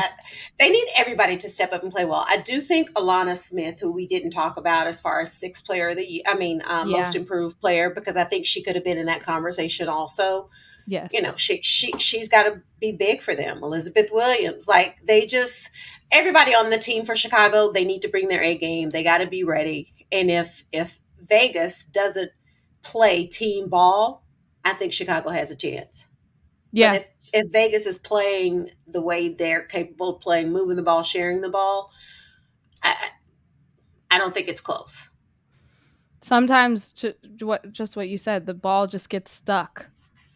[0.59, 2.23] they need everybody to step up and play well.
[2.29, 5.89] I do think Alanna Smith, who we didn't talk about as far as sixth player
[5.89, 6.97] of the year, I mean, um, Yeah.
[6.97, 10.51] most improved player, because I think she could have been in that conversation also.
[10.85, 11.09] yes.
[11.11, 13.63] You know, she she she's got to be big for them.
[13.63, 15.71] Elizabeth Williams, like they just
[16.11, 18.91] everybody on the team for Chicago, they need to bring their A game.
[18.91, 19.93] They got to be ready.
[20.11, 22.29] And if if Vegas doesn't
[22.83, 24.23] play team ball,
[24.65, 26.05] I think Chicago has a chance.
[26.71, 26.93] yeah.
[26.95, 31.41] If, if Vegas is playing the way they're capable of playing, moving the ball, sharing
[31.41, 31.91] the ball,
[32.83, 32.95] I,
[34.11, 35.09] I don't think it's close.
[36.21, 39.89] sometimes ju- what just what you said the ball just gets stuck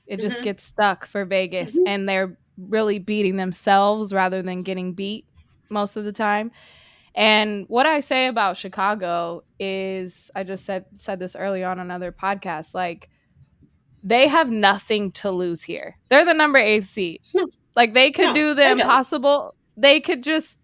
[0.06, 0.44] it just Mhm.
[0.44, 1.84] gets stuck for vegas Mhm.
[1.86, 5.26] and they're really beating themselves rather than getting beat
[5.70, 6.52] most of the time
[7.17, 12.12] and what i say about chicago is i just said said this earlier on another
[12.13, 13.10] podcast like
[14.03, 17.47] they have nothing to lose here they're the number eight seed No.
[17.75, 20.58] like they could No, do the impossible they could just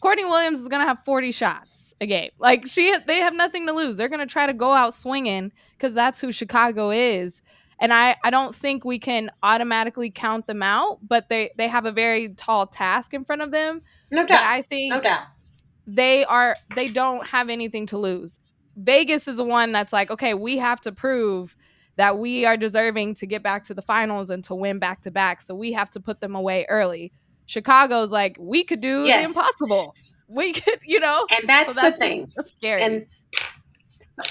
[0.00, 2.30] Courtney Williams is gonna have 40 shots a game.
[2.38, 3.96] Like she, they have nothing to lose.
[3.96, 7.42] They're gonna try to go out swinging because that's who Chicago is.
[7.80, 11.84] And I, I don't think we can automatically count them out, but they, they have
[11.84, 13.82] a very tall task in front of them.
[14.12, 14.44] No doubt.
[14.44, 15.22] I think no doubt.
[15.88, 18.38] They are they don't have anything to lose.
[18.76, 21.56] Vegas is the one that's like, okay, we have to prove
[21.96, 25.10] that we are deserving to get back to the finals and to win back to
[25.10, 25.40] back.
[25.40, 27.12] So we have to put them away early.
[27.46, 29.22] Chicago's like, we could do Yes.
[29.22, 29.94] the impossible.
[30.28, 31.26] We could, you know.
[31.30, 32.30] And that's, So the thing.
[32.36, 32.82] That's scary.
[32.82, 33.06] And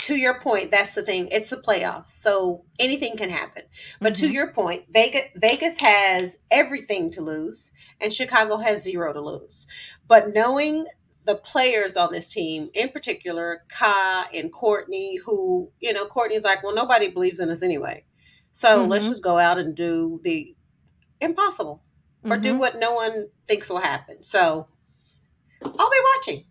[0.03, 1.27] to your point, that's the thing.
[1.31, 3.63] It's the playoffs, so anything can happen.
[3.99, 4.33] But to Mhm.
[4.33, 9.67] your point, Vegas Vegas has everything to lose, and Chicago has zero to lose.
[10.07, 10.85] But knowing
[11.27, 16.63] the players on this team, in particular, Ka and Courtney, who you know, Courtney's like,
[16.63, 18.05] well, nobody believes in us anyway,
[18.53, 19.09] so let's Mhm.
[19.09, 20.55] just go out and do the
[21.21, 21.83] impossible
[22.23, 22.59] or do Mhm.
[22.59, 24.23] what no one thinks will happen.
[24.23, 24.67] So
[25.63, 26.45] I'll be watching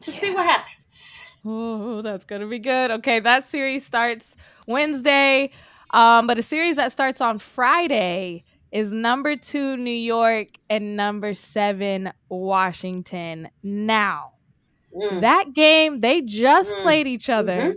[0.00, 1.26] to see what happens.
[1.44, 2.90] Oh, that's gonna be good.
[2.90, 5.50] Okay, that series starts Wednesday,
[5.90, 11.34] um, but a series that starts on Friday is number two New York and number
[11.34, 13.48] seven Washington.
[13.62, 14.30] Now,
[14.94, 15.20] Mm.
[15.22, 16.82] that game they just Mm.
[16.82, 17.76] played each other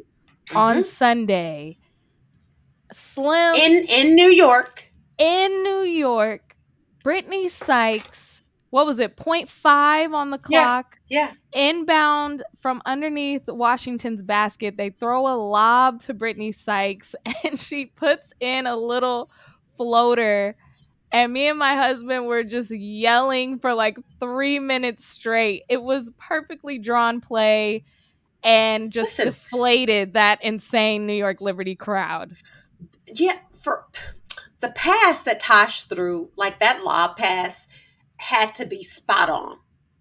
[0.56, 1.78] on Sunday.
[2.92, 4.92] Slim in in New York.
[5.18, 6.56] in New York.
[7.04, 9.16] Brittney Sykes, what was it?
[9.16, 10.64] 0.5 on the Yeah.
[10.82, 14.76] clock Yeah, inbound from underneath Washington's basket.
[14.76, 19.30] They throw a lob to Brittney Sykes and she puts in a little
[19.78, 20.56] floater.
[21.16, 25.64] And me and my husband were just yelling for like three minutes straight.
[25.70, 27.86] It was perfectly drawn play
[28.44, 29.28] and just Listen.
[29.28, 32.36] deflated that insane New York Liberty crowd.
[33.08, 33.40] yeah.
[33.64, 33.86] For
[34.60, 37.70] the pass that Tosh threw, like that lob pass,
[38.18, 39.58] had to be spot on,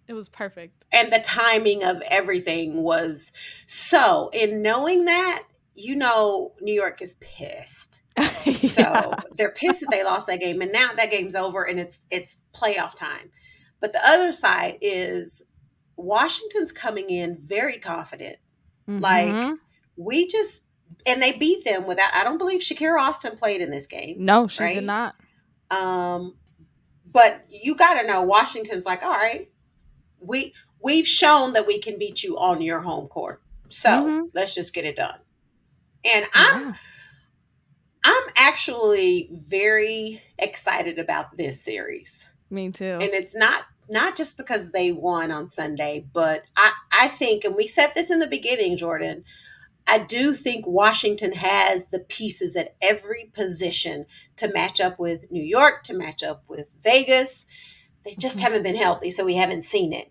[0.09, 0.85] It was perfect.
[0.91, 3.31] and the timing of everything was
[3.69, 4.31] so.
[4.33, 5.45] In knowing that,
[5.77, 8.01] you know, New York is pissed.
[8.61, 9.21] So Yeah.
[9.37, 12.37] they're pissed that they lost that game, and now that game's over, and it's it's
[12.55, 13.31] playoff time.
[13.81, 15.43] But the other side is
[15.97, 18.37] Washington's coming in very confident.
[18.89, 19.57] Like Mhm.
[19.97, 20.63] we just
[21.07, 22.15] and they beat them without.
[22.15, 24.17] I don't believe Shakira Austin played in this game.
[24.19, 24.75] no, she right?
[24.75, 25.15] did not.
[25.71, 26.37] Um,
[27.11, 29.51] but you got to know Washington's like, all right,
[30.21, 34.31] we we've shown that we can beat you on your home court, so Mhm.
[34.35, 35.19] let's just get it done.
[36.05, 36.75] And I'm Yeah.
[38.05, 42.29] I'm actually very excited about this series.
[42.51, 42.85] Me too.
[43.01, 47.55] and it's not not just because they won on Sunday, but I I think, and
[47.57, 49.25] we said this in the beginning, Jordan.
[49.87, 55.43] I do think Washington has the pieces at every position to match up with New
[55.43, 57.47] York, to match up with Vegas.
[58.05, 58.43] They just Mhm.
[58.43, 60.11] haven't been healthy, so we haven't seen it.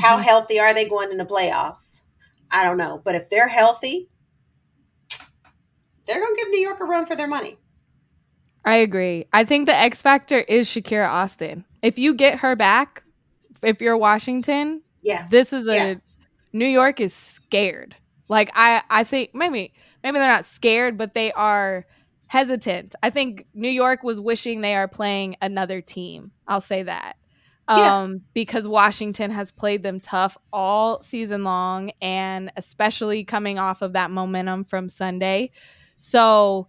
[0.00, 0.22] How Mhm.
[0.24, 2.00] healthy are they going into playoffs?
[2.50, 3.00] I don't know.
[3.02, 4.08] But if they're healthy,
[6.06, 7.58] they're going to give New York a run for their money.
[8.64, 9.26] I agree.
[9.32, 11.64] I think the X factor is Shakira Austin.
[11.82, 13.02] If you get her back,
[13.62, 15.26] if you're Washington, Yeah.
[15.30, 15.94] this is a Yeah.
[16.52, 17.96] New York is scared.
[18.28, 21.84] Like I I think maybe maybe they're not scared, but they are
[22.28, 22.94] hesitant.
[23.02, 26.30] I think New York was wishing they are playing another team.
[26.48, 27.16] I'll say that.
[27.68, 27.98] Yeah.
[28.02, 33.92] Um because Washington has played them tough all season long and especially coming off of
[33.92, 35.50] that momentum from Sunday.
[36.06, 36.68] So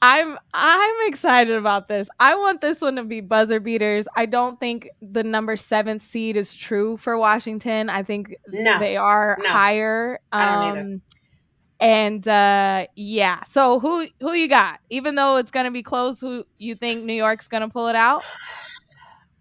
[0.00, 2.08] I'm I'm excited about this.
[2.18, 4.08] I want this one to be buzzer beaters.
[4.16, 7.90] I don't think the number seven seed is true for Washington.
[7.90, 8.78] I think No.
[8.78, 9.48] they are No.
[9.50, 10.20] higher.
[10.32, 10.80] I don't either.
[10.80, 11.02] Um,
[11.78, 14.80] and uh, yeah, so who who you got?
[14.88, 18.22] Even though it's gonna be close, who you think New York's gonna pull it out?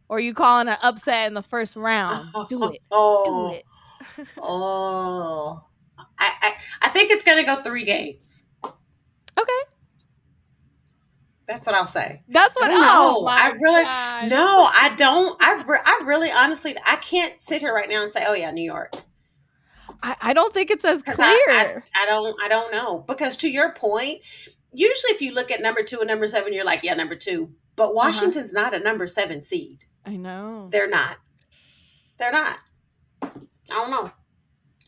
[0.09, 2.29] Or you calling an upset in the first round?
[2.49, 2.81] Do it.
[2.91, 4.27] Oh, Do it.
[4.41, 5.63] Oh.
[6.19, 6.51] I, I,
[6.83, 8.43] I think it's going to go three games.
[8.63, 9.61] Okay.
[11.47, 12.23] That's what I'll say.
[12.27, 12.81] That's what I know.
[13.21, 14.29] oh I really- gosh.
[14.29, 15.39] No, I don't.
[15.41, 18.49] I, re- I really, honestly, I can't sit here right now and say, oh, yeah,
[18.51, 18.93] New York.
[20.01, 21.17] I, I don't think it's as clear.
[21.27, 24.21] I, I, I don't I don't know because to your point,
[24.73, 27.51] usually if you look at number two and number seven, you're like, yeah, number two.
[27.75, 27.93] But Uh-huh.
[27.95, 29.85] Washington's not a number seven seed.
[30.05, 30.67] I know.
[30.71, 31.17] They're not.
[32.17, 32.57] They're not.
[33.21, 33.29] I
[33.69, 34.11] don't know.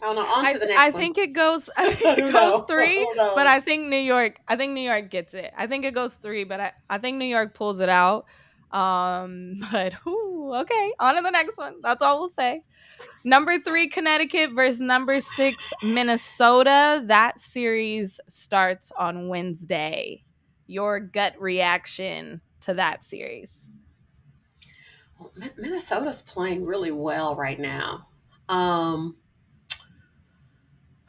[0.01, 0.25] I don't know.
[0.25, 1.01] On to the next I one.
[1.01, 1.69] think it goes.
[1.75, 4.39] I I think it goes three, I but I think New York.
[4.47, 5.51] I think New York gets it.
[5.57, 8.25] I think it goes three, but I, I think New York pulls it out.
[8.71, 11.75] Um, but whew, okay, on to the next one.
[11.81, 12.63] That's all we'll say.
[13.23, 17.01] Number three, Connecticut versus number six, Minnesota.
[17.05, 20.23] That series starts on Wednesday.
[20.67, 23.69] Your gut reaction to that series?
[25.19, 28.07] Well, Mi- Minnesota's playing really well right now.
[28.49, 29.15] Um,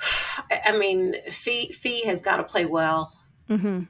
[0.65, 3.13] I mean, Fee Fee has got to play well.
[3.49, 3.85] Mm-hmm.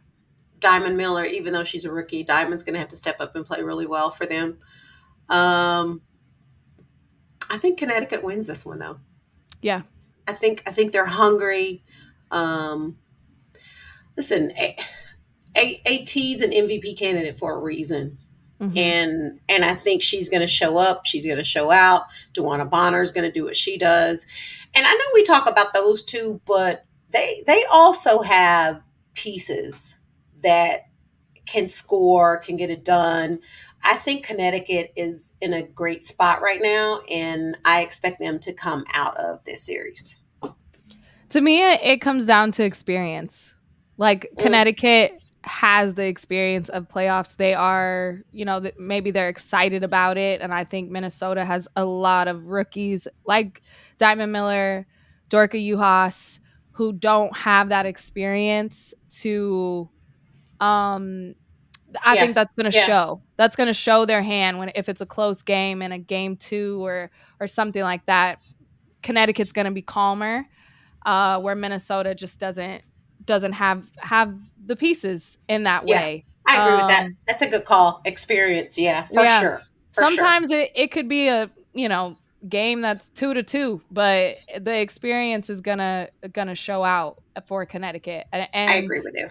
[0.60, 3.46] Diamond Miller, even though she's a rookie, Diamond's going to have to step up and
[3.46, 4.58] play really well for them.
[5.28, 6.00] Um,
[7.50, 8.98] I think Connecticut wins this one though.
[9.62, 9.82] Yeah.
[10.26, 11.84] I think I think they're hungry.
[12.30, 12.98] Um,
[14.16, 14.76] listen, A-
[15.56, 18.18] A- AT's an MVP candidate for a reason,
[18.60, 18.76] Mhm.
[18.76, 21.06] and and I think she's going to show up.
[21.06, 22.02] She's going to show out.
[22.34, 24.26] DeWanna Bonner is going to do what she does,
[24.74, 28.82] and I know we talk about those two, but they they also have
[29.14, 29.94] pieces
[30.42, 30.86] that
[31.46, 33.38] can score, can get it done.
[33.82, 38.52] I think Connecticut is in a great spot right now, and I expect them to
[38.52, 40.16] come out of this series.
[41.30, 43.54] To me, it, it comes down to experience.
[43.96, 44.42] Like Mm.
[44.42, 47.36] Connecticut has the experience of playoffs.
[47.36, 51.68] They are, you know, th- maybe they're excited about it, and I think Minnesota has
[51.76, 53.62] a lot of rookies like
[53.98, 54.86] Diamond Miller,
[55.30, 56.40] Dorka Juhász,
[56.72, 59.88] who don't have that experience to.
[60.60, 61.34] Um,
[62.04, 62.20] I Yeah.
[62.20, 62.86] think that's going to Yeah.
[62.86, 63.22] show.
[63.36, 66.36] That's going to show their hand when if it's a close game in a game
[66.36, 68.40] two or or something like that.
[69.02, 70.44] Connecticut's going to be calmer
[71.06, 72.84] uh, where Minnesota just doesn't
[73.28, 74.34] doesn't have have
[74.66, 76.24] the pieces in that Yeah, way.
[76.46, 77.04] I agree with that.
[77.04, 78.00] Um, That's a good call.
[78.04, 79.40] Experience, yeah, for Yeah.
[79.40, 79.62] sure.
[79.92, 80.16] For sure.
[80.16, 82.16] Sometimes it, it could be a you know
[82.48, 88.26] game that's two to two, but the experience is gonna gonna show out for Connecticut.
[88.32, 89.28] And, and I agree with you.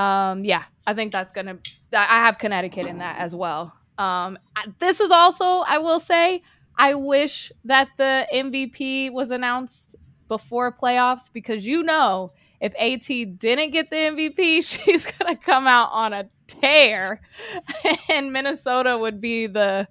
[0.00, 1.58] Um, yeah, I think that's gonna.
[1.94, 3.72] I I have Connecticut in that as well.
[3.96, 4.38] Um,
[4.80, 6.42] this is also, I will say,
[6.76, 9.94] I wish that the MVP was announced
[10.28, 15.90] before playoffs because you know if AT didn't get the MVP, she's gonna come out
[15.92, 17.20] on a tear,
[18.08, 19.88] and Minnesota would be the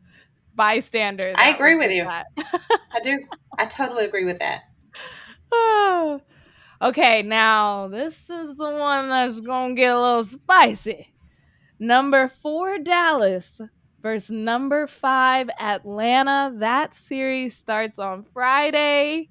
[0.55, 1.33] bystander.
[1.35, 2.05] I agree with you.
[2.05, 2.23] I
[3.01, 3.23] do.
[3.57, 4.63] I totally agree with that.
[5.51, 6.21] Oh.
[6.81, 11.13] Okay, now this is the one that's gonna get a little spicy.
[11.77, 13.59] Number four, Dallas
[14.01, 16.53] versus number five, Atlanta.
[16.55, 19.29] That series starts on Friday.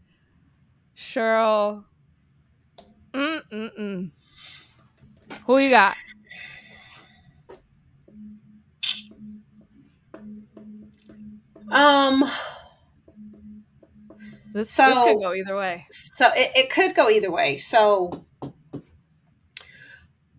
[0.94, 1.84] Sheryl.
[3.12, 4.10] Mm-mm-mm.
[5.46, 5.96] Who you got?
[11.70, 12.24] Um,
[14.52, 15.86] This, this So- could go either way.
[15.90, 17.58] so it, it could go either way.
[17.58, 18.10] So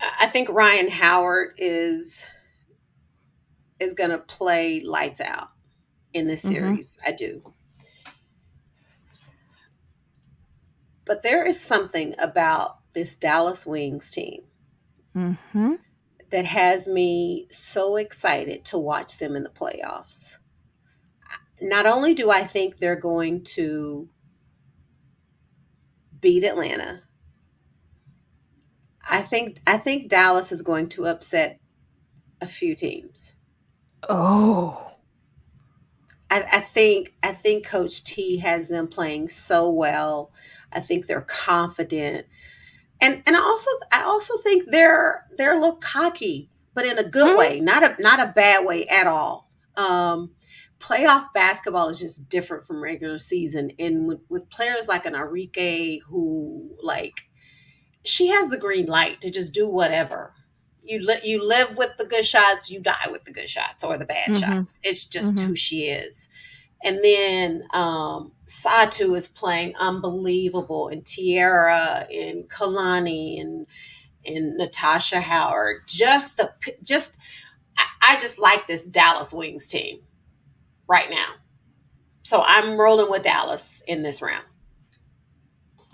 [0.02, 2.26] I think Rhyne Howard is
[3.80, 5.48] is going to play lights out
[6.14, 6.50] in this Mhm.
[6.52, 6.98] series.
[7.06, 7.54] I do.
[11.10, 14.44] But there is something about this Dallas Wings team
[15.18, 15.74] Mm-hmm.
[16.30, 20.38] that has me so excited to watch them in the playoffs.
[21.60, 24.08] not only do I think they're going to
[26.22, 27.02] beat Atlanta,
[29.10, 31.60] I think I think Dallas is going to upset
[32.40, 33.34] a few teams.
[34.08, 34.94] Oh.
[36.30, 40.32] I, I think I think Coach T has them playing so well.
[40.72, 42.26] I think they're confident.
[43.02, 47.08] And and I also I also think they're they're a little cocky, but in a
[47.08, 47.38] good Mhm.
[47.40, 49.50] way, not a not a bad way at all.
[49.76, 50.32] Um
[50.80, 56.70] playoff basketball is just different from regular season and with, with players like Arike who
[56.82, 57.30] like
[58.06, 60.34] she has the green light to just do whatever.
[60.84, 63.98] You li- you live with the good shots, you die with the good shots or
[63.98, 64.40] the bad Mhm.
[64.40, 64.80] shots.
[64.84, 65.40] It's just Mhm.
[65.48, 66.30] who she is.
[66.84, 73.68] And then um, Satou is playing unbelievable, and Tiara, and Kalani, and
[74.26, 75.82] and Natasha Howard.
[75.88, 76.52] Just the
[76.84, 77.18] just,
[77.78, 80.00] I, I just like this Dallas Wings team
[80.88, 81.28] right now.
[82.24, 84.46] So I'm rolling with Dallas in this round.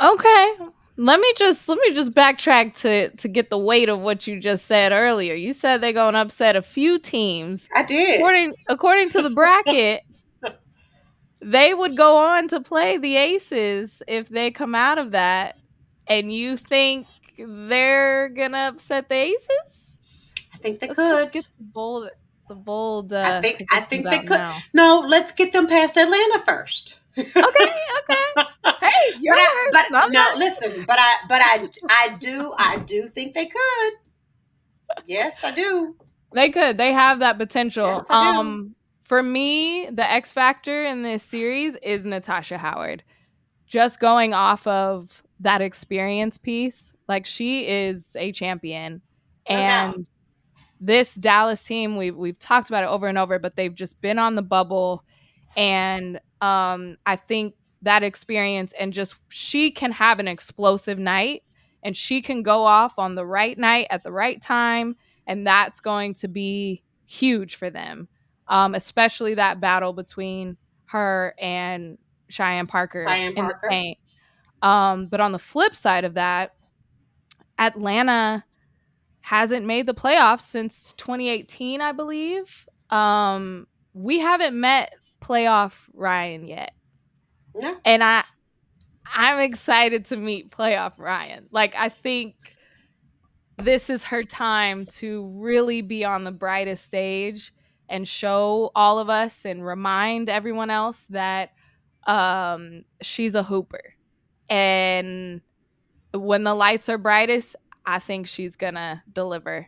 [0.02, 0.54] Okay.
[0.98, 4.40] Let me just let me just backtrack to to get the weight of what you
[4.40, 5.34] just said earlier.
[5.34, 7.68] You said they're going to upset a few teams.
[7.76, 8.20] I did.
[8.20, 10.04] According according to the bracket,
[11.46, 15.58] they would go on to play the Aces if they come out of that.
[16.08, 19.98] And you think they're gonna upset the Aces?
[20.54, 21.32] I think they Let's could.
[21.32, 22.10] get the bold
[22.48, 23.12] the bold.
[23.12, 24.30] Uh, I think- I think they could.
[24.30, 24.58] now.
[24.74, 27.00] No, let's get them past Atlanta first.
[27.18, 28.44] Okay, okay.
[28.82, 30.84] Hey, you're but I, but no, not- listen.
[30.86, 33.94] But I, but I, I do, I do think they could.
[35.08, 35.96] Yes, I do.
[36.34, 36.78] They could.
[36.78, 37.88] They have that potential.
[37.88, 38.40] Yes, I do.
[38.40, 38.76] um
[39.06, 43.04] for me, the X factor in this series is Natasha Howard.
[43.68, 49.02] Just going off of that experience piece, like she is a champion.
[49.48, 49.96] No doubt.
[49.96, 50.10] and
[50.80, 54.18] this Dallas team, we've we've talked about it over and over, but they've just been
[54.18, 55.04] on the bubble.
[55.56, 57.54] And um I think
[57.84, 61.44] that experience and just she can have an explosive night
[61.84, 64.96] and she can go off on the right night at the right time
[65.28, 68.08] and that's going to be huge for them
[68.48, 73.60] um, especially that battle between her and cheyenne parker Cheyenne in Parker.
[73.62, 73.98] the paint
[74.62, 76.54] um, but on the flip side of that
[77.58, 78.44] atlanta
[79.22, 86.74] hasn't made the playoffs since 2018 i believe um, we haven't met playoff Rhyne yet
[87.60, 88.24] No, and I
[89.14, 91.48] I'm excited to meet playoff Rhyne.
[91.52, 92.36] Like I think
[93.58, 97.54] this is her time to really be on the brightest stage
[97.90, 101.52] and show all of us and remind everyone else that
[102.08, 103.82] um she's a hooper.
[104.50, 105.42] And
[106.14, 107.56] when the lights are brightest,
[107.86, 109.68] I think she's to deliver.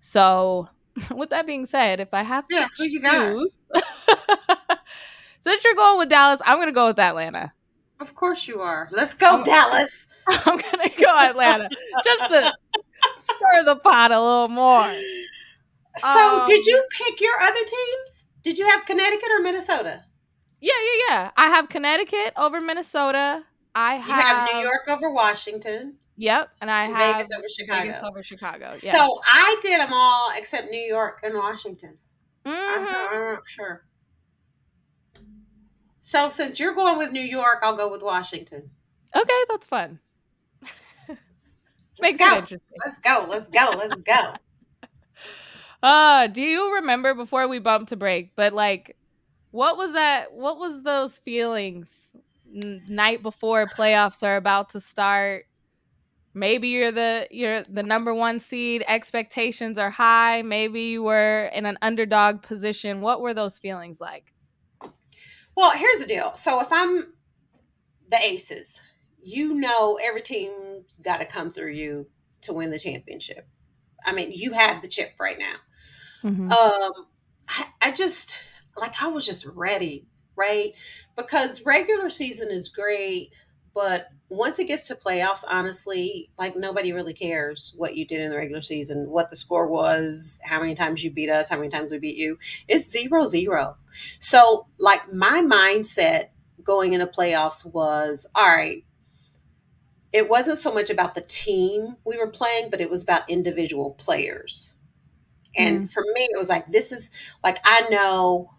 [0.00, 0.68] So,
[1.14, 2.68] with that being said, if I have to Yeah,
[3.00, 3.32] got?
[3.32, 3.52] choose
[5.40, 7.52] Since you're going with Dallas, I'm to go with Atlanta.
[8.00, 8.88] of course you are.
[8.90, 9.44] Let's go, Oh.
[9.44, 10.06] Dallas.
[10.28, 11.68] I'm gonna go Atlanta
[12.02, 12.52] just to
[13.16, 14.92] stir the pot a little more.
[15.98, 18.28] So, Um, did you pick your other teams?
[18.42, 20.04] Did you have Connecticut or Minnesota?
[20.60, 21.30] Yeah, yeah, yeah.
[21.36, 23.44] I have Connecticut over Minnesota.
[23.74, 27.82] I You have, have New York over Washington, Yep, and I have Vegas over Chicago.
[27.82, 28.64] Vegas over Chicago.
[28.82, 28.92] Yeah.
[28.92, 31.98] So I did them all except New York and Washington.
[32.46, 32.94] I'm, Mhm.
[33.10, 33.86] I'm not sure.
[36.00, 38.70] So since you're going with New York, I'll go with Washington.
[39.14, 39.98] okay, that's fun.
[42.00, 42.34] Makes go.
[42.34, 42.76] it interesting.
[42.84, 43.26] Let's go.
[43.28, 43.70] Let's go.
[43.76, 44.34] Let's go.
[45.82, 48.34] Uh, do you remember before we bumped to break?
[48.34, 48.96] But like,
[49.50, 50.32] what was that?
[50.32, 52.10] What was those feelings
[52.54, 55.44] n- night before playoffs are about to start?
[56.34, 58.84] Maybe you're the you're the number one seed.
[58.86, 60.42] Expectations are high.
[60.42, 63.00] Maybe you were in an underdog position.
[63.00, 64.34] What were those feelings like?
[65.56, 66.34] Well, here's the deal.
[66.34, 67.14] So if I'm
[68.10, 68.80] the Aces,
[69.22, 72.06] you know every team's got to come through you
[72.42, 73.48] to win the championship.
[74.04, 75.54] I mean, you have the chip right now.
[76.24, 76.50] Mhm.
[76.52, 76.92] um
[77.48, 78.36] I, I just
[78.76, 80.06] like i was just ready
[80.36, 80.74] right?
[81.16, 83.32] Because regular season is great
[83.74, 88.30] but once it gets to playoffs honestly like nobody really cares what you did in
[88.30, 91.68] the regular season what the score was how many times you beat us how many
[91.70, 92.38] times we beat you.
[92.68, 93.76] It's zero zero.
[94.18, 96.28] So like my mindset
[96.62, 98.84] going into playoffs was all right
[100.12, 103.92] it wasn't so much about the team we were playing but it was about individual
[103.92, 104.70] players
[105.56, 107.10] and for me, it was like, this is
[107.42, 108.50] like, I know,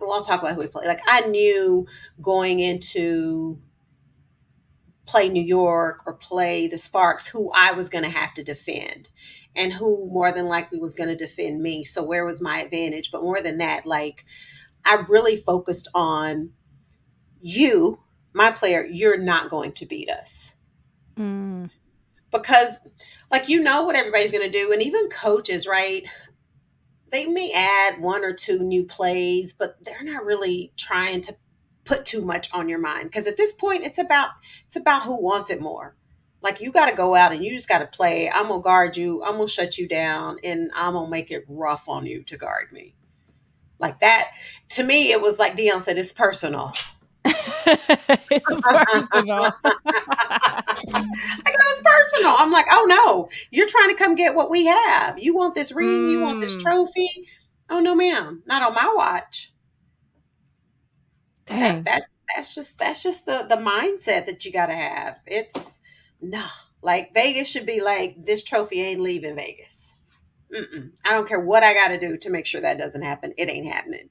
[0.00, 0.86] well, I'll talk about who we play.
[0.86, 1.86] Like, I knew
[2.20, 3.60] going into
[5.06, 9.08] play New York or play the Sparks who I was going to have to defend
[9.54, 11.84] and who more than likely was going to defend me.
[11.84, 13.10] So, where was my advantage?
[13.10, 14.24] But more than that, like,
[14.84, 16.50] I really focused on
[17.40, 18.00] you,
[18.32, 20.54] my player, you're not going to beat us.
[21.16, 21.70] Mm.
[22.30, 22.80] Because,
[23.32, 24.72] like, you know what everybody's going to do.
[24.72, 26.06] And even coaches, right?
[27.10, 31.36] They may add one or two new plays, but they're not really trying to
[31.84, 33.10] put too much on your mind.
[33.10, 34.30] Because at this point, it's about
[34.66, 35.96] it's about who wants it more.
[36.42, 38.30] Like you got to go out and you just got to play.
[38.30, 39.22] I'm gonna guard you.
[39.24, 42.72] I'm gonna shut you down, and I'm gonna make it rough on you to guard
[42.72, 42.94] me.
[43.78, 44.28] Like that.
[44.70, 45.98] To me, it was like Dion said.
[45.98, 46.72] It's personal.
[48.30, 49.54] it's personal.
[49.64, 52.34] like it was personal.
[52.38, 55.18] I'm like, oh no, you're trying to come get what we have.
[55.18, 56.08] You want this ring?
[56.08, 56.60] You want this Mm.
[56.60, 57.08] trophy?
[57.70, 59.52] Oh no, ma'am, not on my watch.
[61.46, 61.82] Dang.
[61.82, 62.02] That, that
[62.34, 65.18] that's just that's just the the mindset that you got to have.
[65.26, 65.78] It's
[66.20, 66.44] no,
[66.82, 69.94] like Vegas should be like this trophy ain't leaving Vegas.
[70.54, 70.92] Mm-mm.
[71.04, 73.34] I don't care what I got to do to make sure that doesn't happen.
[73.38, 74.10] It ain't happening.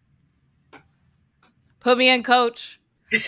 [1.79, 2.80] Put me in, coach.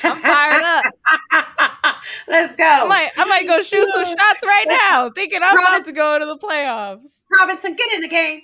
[0.03, 0.83] I'm fired up.
[2.27, 2.63] Let's go.
[2.63, 6.19] I might, I might go shoot some shots right now, thinking I'm about to go
[6.19, 7.09] to the playoffs.
[7.31, 8.41] Robinson, get in the game.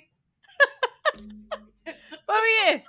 [1.86, 2.82] Put me in.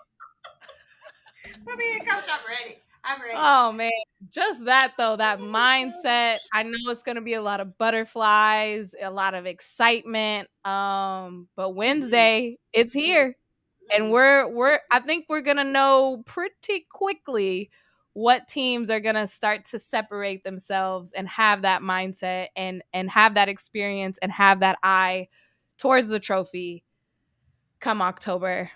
[1.65, 2.25] Put me in, coach.
[2.29, 2.77] I'm ready.
[3.03, 3.33] I'm ready.
[3.35, 3.91] Oh man,
[4.29, 6.37] just that though, that mindset.
[6.53, 10.49] I know it's gonna be a lot of butterflies, a lot of excitement.
[10.65, 13.35] Um, but Wednesday, it's here,
[13.93, 14.79] and we're we're.
[14.91, 17.71] I think we're gonna know pretty quickly
[18.13, 23.35] what teams are gonna start to separate themselves and have that mindset and and have
[23.35, 25.27] that experience and have that eye
[25.77, 26.83] towards the trophy
[27.79, 28.69] come October.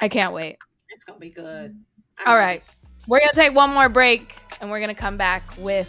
[0.00, 0.58] I can't wait.
[0.88, 1.76] It's gonna be good.
[2.18, 2.62] I'm All right.
[3.08, 5.88] We're going to take one more break and we're going to come back with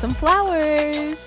[0.00, 1.24] some flowers.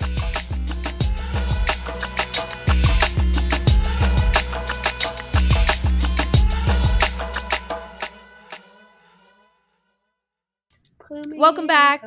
[11.14, 12.02] Welcome back.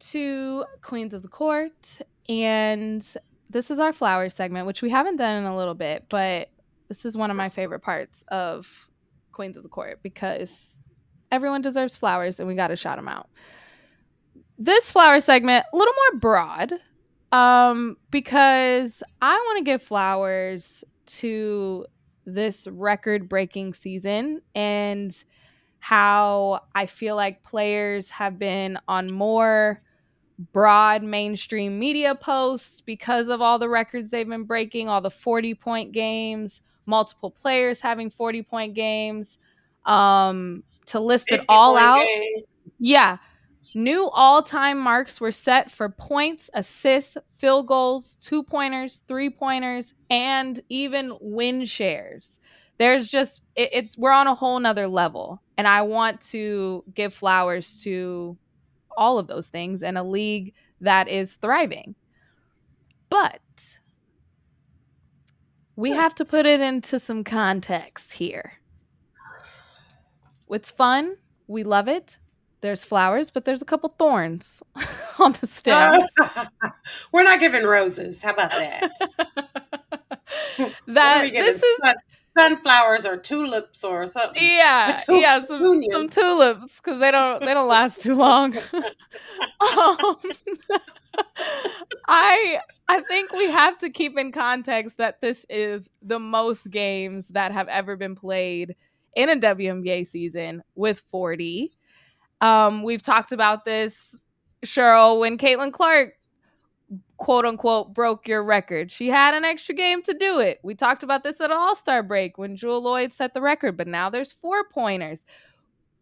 [0.00, 1.98] To Queens of the Court.
[2.28, 3.02] And
[3.48, 6.50] this is our flowers segment, which we haven't done in a little bit, but
[6.88, 8.90] this is one of my favorite parts of
[9.32, 10.76] Queens of the Court because
[11.32, 13.30] everyone deserves flowers and we got to shout them out.
[14.58, 16.74] This flower segment, a little more broad,
[17.32, 21.86] um, because I want to give flowers to
[22.26, 25.24] this record breaking season and
[25.78, 29.82] how I feel like players have been on more
[30.52, 35.54] broad mainstream media posts because of all the records they've been breaking, all the 40
[35.54, 39.38] point games, multiple players having 40 point games.
[39.84, 42.04] Um, to list it all out.
[42.04, 42.42] game.
[42.78, 43.18] Yeah.
[43.74, 49.94] New all time marks were set for points, assists, field goals, two pointers, three pointers,
[50.10, 52.38] and even win shares.
[52.78, 55.42] There's just, it, it's, we're on a whole nother level.
[55.58, 58.38] And I want to give flowers to
[58.96, 61.96] all of those things in a league that is thriving.
[63.10, 63.40] But
[65.76, 68.54] we have to put it into some context here.
[70.50, 71.16] It's fun.
[71.46, 72.18] We love it.
[72.60, 74.62] There's flowers, but there's a couple thorns
[75.18, 76.08] on the stems.
[77.12, 78.22] We're not giving roses.
[78.22, 78.92] How about that?
[80.88, 81.94] That this is Sun-
[82.38, 84.42] sunflowers or tulips or something.
[84.42, 85.92] yeah, tul- yeah, some, petunias.
[85.92, 88.56] some tulips because they don't they don't last too long.
[88.76, 88.82] um,
[92.08, 97.28] I I think we have to keep in context that this is the most games
[97.28, 98.76] that have ever been played
[99.14, 101.72] in a WNBA season with 40.
[102.40, 104.14] Um, we've talked about this,
[104.64, 106.14] Sheryl, when Caitlin Clark
[107.18, 108.90] quote unquote broke your record.
[108.90, 110.60] She had an extra game to do it.
[110.62, 113.86] We talked about this at All Star break when Jewel Lloyd set the record, but
[113.86, 115.24] now there's four pointers.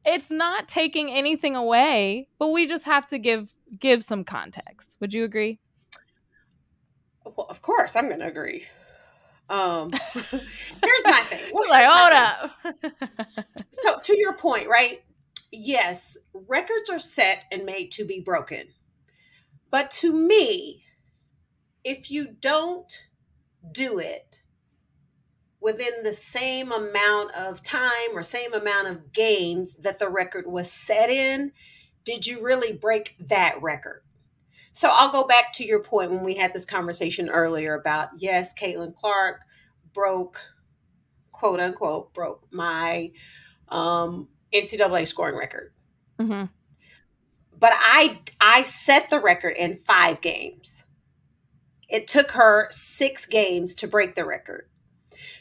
[0.04, 4.96] It's not taking anything away, but we just have to give give some context.
[5.00, 5.58] Would you agree?
[7.24, 8.66] Well, of course, I'm going to agree.
[9.48, 11.50] Um, here's my thing.
[11.52, 12.90] Well, like, hold thing.
[12.92, 13.46] up.
[13.70, 15.02] So, to your point, right?
[15.50, 18.68] Yes, records are set and made to be broken.
[19.70, 20.84] But to me,
[21.86, 23.06] if you don't
[23.70, 24.40] do it
[25.60, 30.70] within the same amount of time or same amount of games that the record was
[30.70, 31.52] set in,
[32.02, 34.02] did you really break that record?
[34.72, 38.52] So I'll go back to your point when we had this conversation earlier about yes,
[38.52, 39.42] Caitlin Clark
[39.94, 40.40] broke,
[41.30, 43.12] quote unquote, broke my
[43.68, 45.72] um, NCAA scoring record.
[46.18, 46.50] Mhm.
[47.56, 50.82] But I I set the record in five games.
[51.88, 54.68] It took her six games to break the record.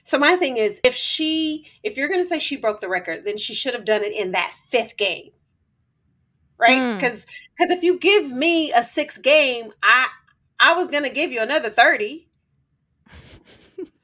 [0.04, 3.26] So my thing is, if she, if you're going to say she broke the record,
[3.26, 5.32] then she should have done it in that fifth game,
[6.60, 6.80] right?
[6.80, 6.96] Mm.
[6.98, 7.26] Because
[7.58, 10.08] because if you give me a sixth game, I
[10.60, 12.28] I was going to give you another thirty,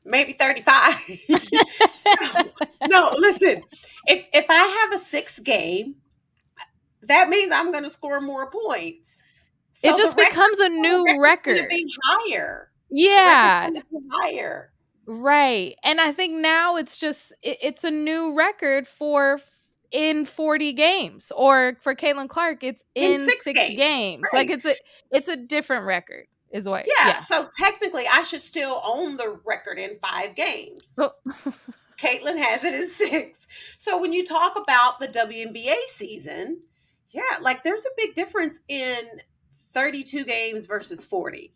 [0.03, 0.97] maybe thirty five.
[2.87, 3.61] no, listen.
[4.07, 5.97] If if I have a sixth game,
[7.03, 9.19] that means I'm going to score more points.
[9.73, 11.67] So it just record- becomes a new record.
[11.69, 12.69] Be higher.
[12.89, 13.79] Yeah, be
[14.11, 14.71] higher.
[15.05, 15.75] right.
[15.83, 19.57] And I think now it's just it, it's a new record for f-
[19.91, 24.23] in 40 games or for Caitlin Clark it's In in, six six, games, games.
[24.33, 24.47] right.
[24.47, 24.75] Like it's a
[25.11, 29.79] it's a different record is what Yeah, So technically, I should still own the record
[29.79, 30.93] in five games.
[30.97, 31.11] Oh.
[31.45, 31.53] So
[31.97, 33.47] Caitlin has it in six.
[33.79, 36.59] So when you talk about the WNBA season,
[37.11, 38.97] yeah, like there's a big difference in
[39.73, 41.53] 32 games versus 40,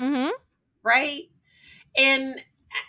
[0.00, 0.30] Mm-hmm.
[0.82, 1.22] right?
[1.96, 2.40] And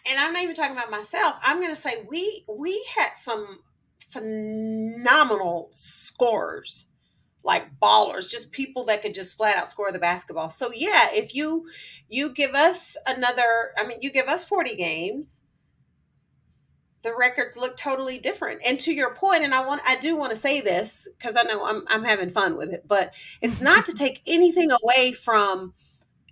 [0.07, 1.35] and I'm not even talking about myself.
[1.41, 3.59] I'm going to say we we had some
[3.99, 6.87] phenomenal scorers
[7.43, 11.33] like ballers just people that could just flat out score the basketball so yeah if
[11.35, 11.65] you
[12.09, 15.41] you give us another i mean you give us 40 games
[17.01, 20.31] the records look totally different and to your point and i want i do want
[20.31, 23.85] to say this because i know I'm, I'm having fun with it but it's not
[23.85, 25.73] to take anything away from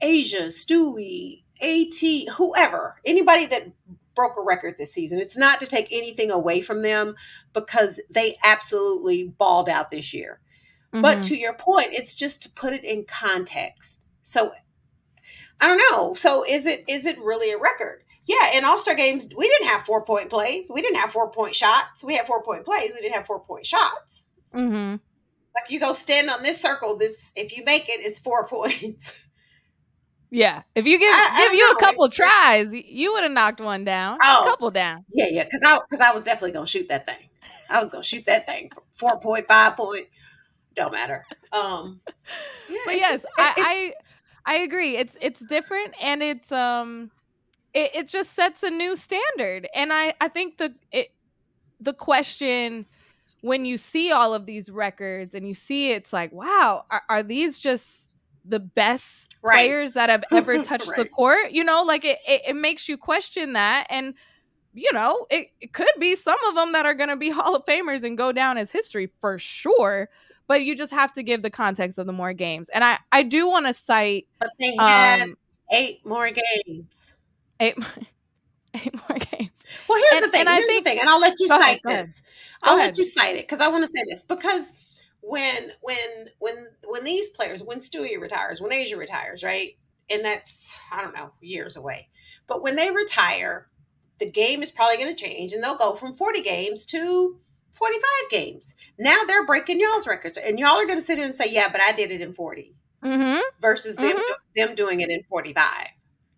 [0.02, 3.72] A'ja stewie at whoever anybody that
[4.16, 7.16] broke a record this season it's not to take anything away from them
[7.54, 10.40] because they absolutely balled out this year
[10.92, 11.24] but Mhm.
[11.24, 14.02] to your point, it's just to put it in context.
[14.24, 14.54] So
[15.60, 16.14] I don't know.
[16.14, 18.04] So is it is it really a record?
[18.28, 20.70] Yeah, in All Star games, we didn't have four point plays.
[20.72, 22.04] We didn't have four point shots.
[22.04, 22.92] We had four point plays.
[22.94, 24.26] We didn't have four point shots.
[24.54, 25.00] Mhm.
[25.56, 26.98] Like you go stand on this circle.
[26.98, 29.16] This if you make it, it's four points.
[30.30, 30.64] Yeah.
[30.76, 33.62] If you give I- I give don't you a couple tries, you would have knocked
[33.62, 34.18] one down.
[34.22, 34.44] Oh.
[34.44, 35.06] A couple down.
[35.14, 35.44] yeah, yeah.
[35.46, 37.30] Because I because I was definitely gonna shoot that thing.
[37.70, 40.08] I was gonna shoot that thing four point, five point.
[40.76, 41.26] Don't matter.
[41.54, 42.02] Um,
[42.70, 43.94] yeah, but yes, just- it- I,
[44.46, 44.98] I I agree.
[44.98, 47.10] It's it's different and it's um
[47.78, 49.68] it, it just sets a new standard.
[49.76, 51.10] And I I think the it
[51.80, 52.88] the question
[53.42, 57.24] when you see all of these records and you see it's like, wow, are, are
[57.24, 58.12] these just
[58.46, 59.56] the best Right.
[59.68, 61.52] players that have ever touched the court?
[61.52, 63.88] You know, like it, it, it makes you question that.
[63.92, 64.16] And,
[64.74, 67.56] you know, it, it could be some of them that are going to be Hall
[67.56, 70.10] of Famers and go down as history for sure.
[70.48, 72.70] But you just have to give the context of the more games.
[72.70, 75.36] And I, I do want to cite but they had um,
[75.72, 77.14] eight more games.
[77.60, 77.88] Eight, more-
[78.76, 79.64] eight more games.
[79.90, 80.46] Well, here's And- the thing.
[80.48, 82.06] Here's think- the thing, and I'll let you cite ahead.
[82.06, 82.22] this.
[82.64, 82.88] I'll ahead.
[82.90, 84.74] let you cite it because I want to say this because
[85.22, 89.78] when when when when these players, when Stewie retires, when A'ja retires, right,
[90.10, 92.10] and that's I don't know years away,
[92.48, 93.68] but when they retire,
[94.20, 97.40] the game is probably going to change, and they'll go from forty games to.
[97.74, 98.02] 45
[98.32, 98.74] games.
[98.98, 100.40] Now they're breaking y'all's records.
[100.40, 102.34] And y'all are going to sit here and say, yeah, but I did it in
[102.34, 102.74] 40
[103.06, 103.40] Mm-hmm.
[103.62, 104.34] versus them, Mhm.
[104.56, 105.90] them doing it in 45.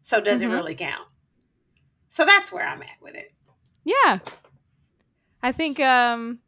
[0.01, 0.45] So does Mhm.
[0.45, 1.07] it really count?
[2.10, 3.32] So that's where I'm at with it.
[3.86, 4.20] Yeah.
[5.41, 6.39] I think um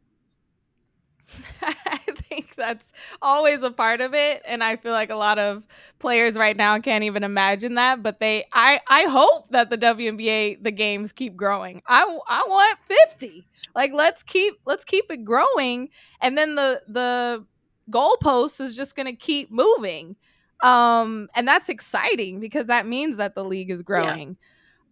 [1.62, 2.92] I think that's
[3.22, 5.66] always a part of it and I feel like a lot of
[5.98, 10.62] players right now can't even imagine that but they I I hope that the WNBA
[10.62, 11.82] the games keep growing.
[11.86, 12.78] I I want
[13.18, 13.46] 50.
[13.74, 15.88] Like let's keep let's keep it growing
[16.20, 17.46] and then the the
[17.90, 20.16] goalpost is just going to keep moving.
[20.62, 24.36] Um and that's exciting because that means that the league is growing.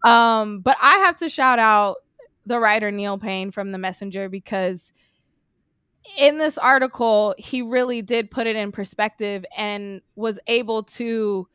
[0.05, 1.97] Um but I have to shout out
[2.47, 4.93] the writer Neil Paine from The Messenger because
[6.17, 11.47] in this article, he really did put it in perspective and was able to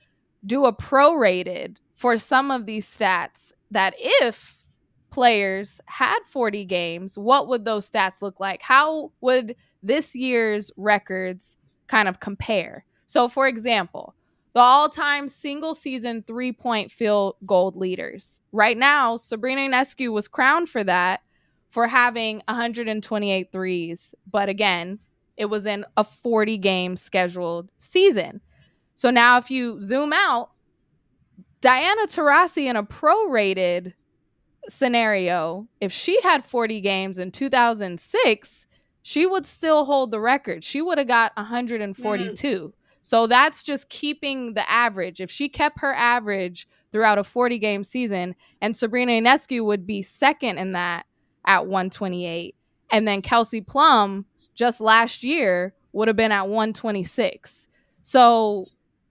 [0.45, 4.57] do a prorated for some of these stats that if
[5.11, 8.61] players had 40 games, what would those stats look like?
[8.61, 12.85] How would this year's records kind of compare?
[13.07, 14.13] So, for example,
[14.55, 18.39] the all time single season three point field goal leaders.
[18.53, 21.21] Right now, Sabrina Ionescu was crowned for that
[21.69, 24.15] for having 128 threes.
[24.31, 24.99] But again,
[25.35, 28.39] it was in a 40 game scheduled season.
[28.95, 30.51] So now, if you zoom out,
[31.59, 33.91] Diana Taurasi in a prorated
[34.69, 38.65] scenario, if she had 40 games in 2006,
[39.01, 40.63] she would still hold the record.
[40.63, 42.47] She would have got 142.
[42.47, 42.73] Mm.
[43.05, 45.21] So that's just keeping the average.
[45.21, 50.01] If she kept her average throughout a 40 game season, and Sabrina Ionescu would be
[50.01, 51.05] second in that
[51.45, 52.55] at 128.
[52.91, 54.25] And then Kelsey Plum
[54.55, 57.67] just last year would have been at 126.
[58.01, 58.65] So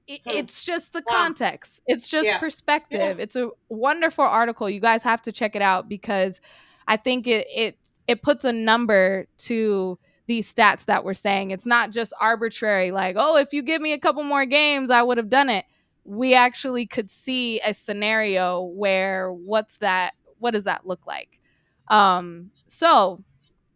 [0.08, 0.30] it- Hmm.
[0.30, 1.12] it's just the Wow.
[1.14, 1.80] context.
[1.86, 2.38] It's just Yeah.
[2.38, 3.20] perspective.
[3.20, 4.68] It's a wonderful article.
[4.68, 6.40] You guys have to check it out because
[6.88, 7.78] I think it it
[8.08, 11.50] it puts a number to these stats that we're saying.
[11.50, 15.02] It's not just arbitrary like, "Oh, if you give me a couple more games, I
[15.02, 15.64] would have done it."
[16.04, 21.40] We actually could see a scenario where what's that what does that look like?
[21.88, 23.22] Um so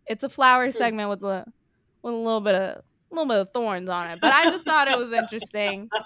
[0.06, 1.44] it's a flower segment with a
[2.02, 4.20] with a little bit of a little bit of thorns on it.
[4.20, 5.88] But I just thought it was interesting.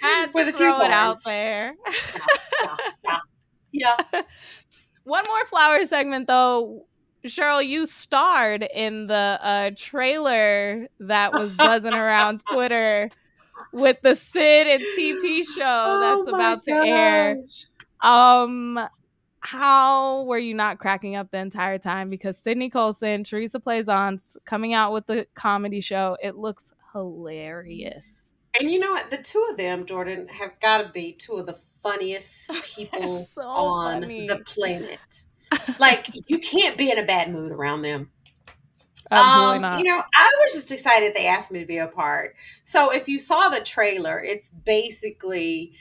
[0.00, 1.74] Had to With throw it out there.
[2.62, 2.76] yeah,
[3.72, 3.96] yeah.
[4.12, 4.22] yeah.
[5.04, 6.86] One more flower segment though.
[7.24, 13.10] Sheryl, you starred in the uh, trailer that was buzzing around Twitter
[13.72, 17.36] with the Sid and TP show that's Oh my about to air.
[18.00, 18.78] Um,
[19.40, 22.10] how were you not cracking up the entire time?
[22.10, 26.16] Because Sydney Colson, Theresa Plaisance coming out with the comedy show.
[26.22, 28.32] It looks hilarious.
[28.58, 29.10] And you know what?
[29.10, 33.42] The two of them, Jordan, have got to be two of the funniest people so
[33.42, 34.26] on funny.
[34.26, 35.24] the planet.
[35.78, 38.10] Like you can't be in a bad mood around them.
[39.10, 39.78] Absolutely Um, not.
[39.78, 42.34] You know, I was just excited they asked me to be a part.
[42.64, 45.72] So if you saw the trailer, it's basically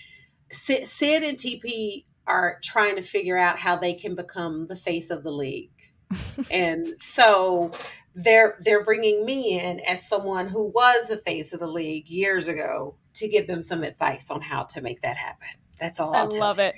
[0.52, 5.10] Sid, Sid and TP are trying to figure out how they can become the face
[5.10, 5.72] of the league.
[6.52, 7.72] and so
[8.16, 12.48] they're they're bringing me in as someone who was the face of the league years
[12.48, 15.48] ago to give them some advice on how to make that happen.
[15.80, 16.66] That's all I I'll tell love you.
[16.66, 16.76] it.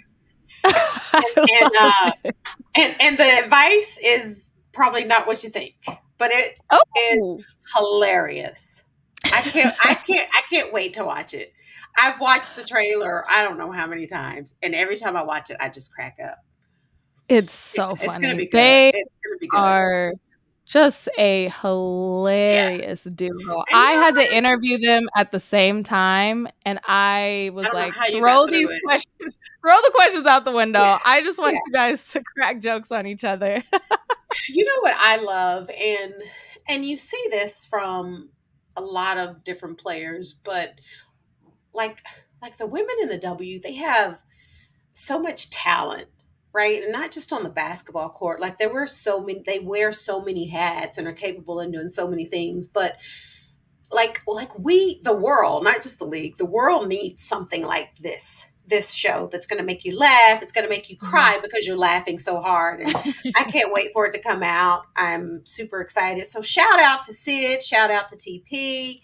[0.66, 2.12] I And, uh.
[2.76, 5.76] And and the advice is probably not what you think,
[6.18, 6.58] but it
[6.98, 8.84] is Oh, hilarious.
[9.32, 11.54] I can't I can't I can't wait to watch it.
[11.98, 15.50] I've watched the trailer I don't know how many times, and every time I watch
[15.50, 16.40] it, I just crack up.
[17.30, 18.38] it's so It's gonna funny.
[18.38, 18.60] be good.
[18.60, 19.58] They it's gonna be good.
[19.58, 20.14] are
[20.66, 23.32] just a hilarious duo.
[23.40, 27.94] And I had to interview them at the same time, and I was I like,
[28.12, 30.80] throw these questions, throw the questions out the window.
[30.80, 31.00] Yeah.
[31.06, 31.60] I just want Yeah.
[31.68, 33.62] you guys to crack jokes on each other.
[34.50, 36.14] you know what I love, and
[36.68, 38.30] and you see this from
[38.76, 40.80] a lot of different players, but
[41.74, 42.04] like
[42.42, 44.20] like the women in the W, they have
[44.94, 46.08] so much talent,
[46.56, 46.84] right?
[46.84, 48.40] And not just on the basketball court.
[48.40, 51.92] Like there were so many, they wear so many hats and are capable of doing
[51.92, 52.96] so many things, but
[53.92, 58.46] like like we the world not just the league the world needs something like this
[58.68, 61.68] this show that's going to make you laugh it's going to make you cry because
[61.68, 62.96] you're laughing so hard and
[63.36, 67.14] i can't wait for it to come out i'm super excited so shout out to
[67.14, 69.02] sid shout out to tp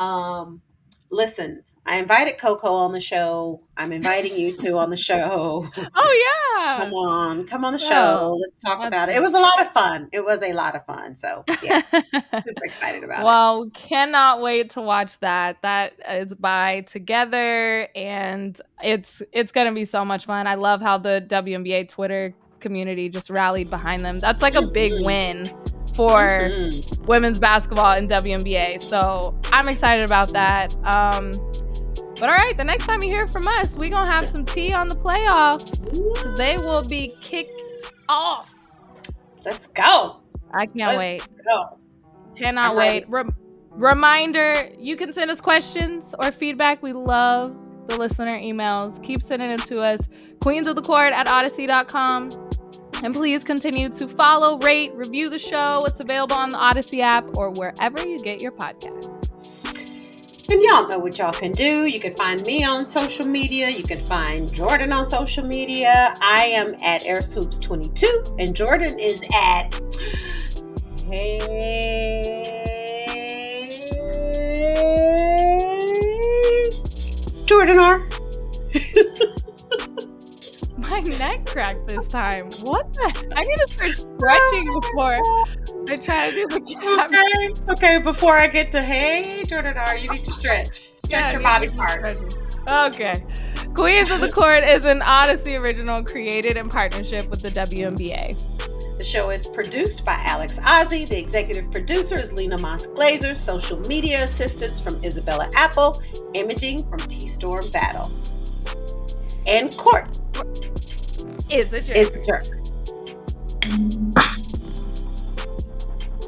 [0.00, 0.62] um
[1.10, 6.24] listen i invited coco on the show i'm inviting you two on the show oh
[6.56, 9.38] yeah, come on come on the show let's talk that's about it it was a
[9.38, 13.24] lot of fun it was a lot of fun so yeah super excited about it
[13.24, 15.60] well, cannot wait to watch that.
[15.62, 20.46] That is by Togethxr, and it's it's gonna be so much fun.
[20.46, 24.20] I love how the WNBA Twitter community just rallied behind them.
[24.20, 25.04] That's like a big Mhm.
[25.04, 25.46] win
[25.94, 27.06] for Mhm.
[27.06, 28.78] women's basketball in WNBA.
[28.80, 30.74] So I'm excited about that.
[30.84, 31.32] Um,
[32.20, 34.72] but all right, the next time you hear from us, we're gonna have some tea
[34.72, 36.36] on the playoffs.
[36.36, 37.50] They will be kicked
[38.08, 38.54] off.
[39.44, 40.18] let's go
[40.52, 41.28] I can't Let's wait.
[41.44, 41.78] go
[42.36, 43.08] Cannot I'm wait.
[43.08, 43.34] Rem-
[43.70, 46.82] reminder you can send us questions or feedback.
[46.82, 47.56] We love
[47.88, 49.02] the listener emails.
[49.02, 50.00] Keep sending it to us.
[50.40, 52.30] Queens of the Court at audacy.com.
[53.02, 55.84] And please continue to follow, rate, review the show.
[55.86, 59.29] It's available on the Audacy app or wherever you get your podcasts.
[60.50, 61.86] And y'all know what y'all can do.
[61.86, 63.68] You can find me on social media.
[63.68, 66.16] You can find Jordan on social media.
[66.20, 69.80] I am at AirSwoops22, and Jordan is at
[71.06, 71.38] Hey
[77.46, 78.02] Jordan R.
[80.90, 82.50] My neck cracked this time.
[82.62, 83.32] What the?
[83.36, 85.20] I need to start stretching before
[85.88, 87.10] I try to do the jab.
[87.70, 88.02] Okay, okay.
[88.02, 90.90] Before I get to Hey Jordan R, you need to stretch.
[90.96, 92.36] Stretch Yeah, your body parts.
[92.66, 93.24] Okay.
[93.72, 98.36] Queens of the Court is an Audacy original created in partnership with the WNBA.
[98.98, 101.04] The show is produced by Alex Ozzie.
[101.04, 103.36] The executive producer is Lena Moss Glazer.
[103.36, 106.02] Social media assistance from Isabella Apple.
[106.34, 108.10] Imaging from T Storm Battle.
[109.46, 110.18] And Court
[111.50, 111.96] Is a jerk.
[111.96, 112.44] is a jerk.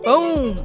[0.05, 0.57] Boom.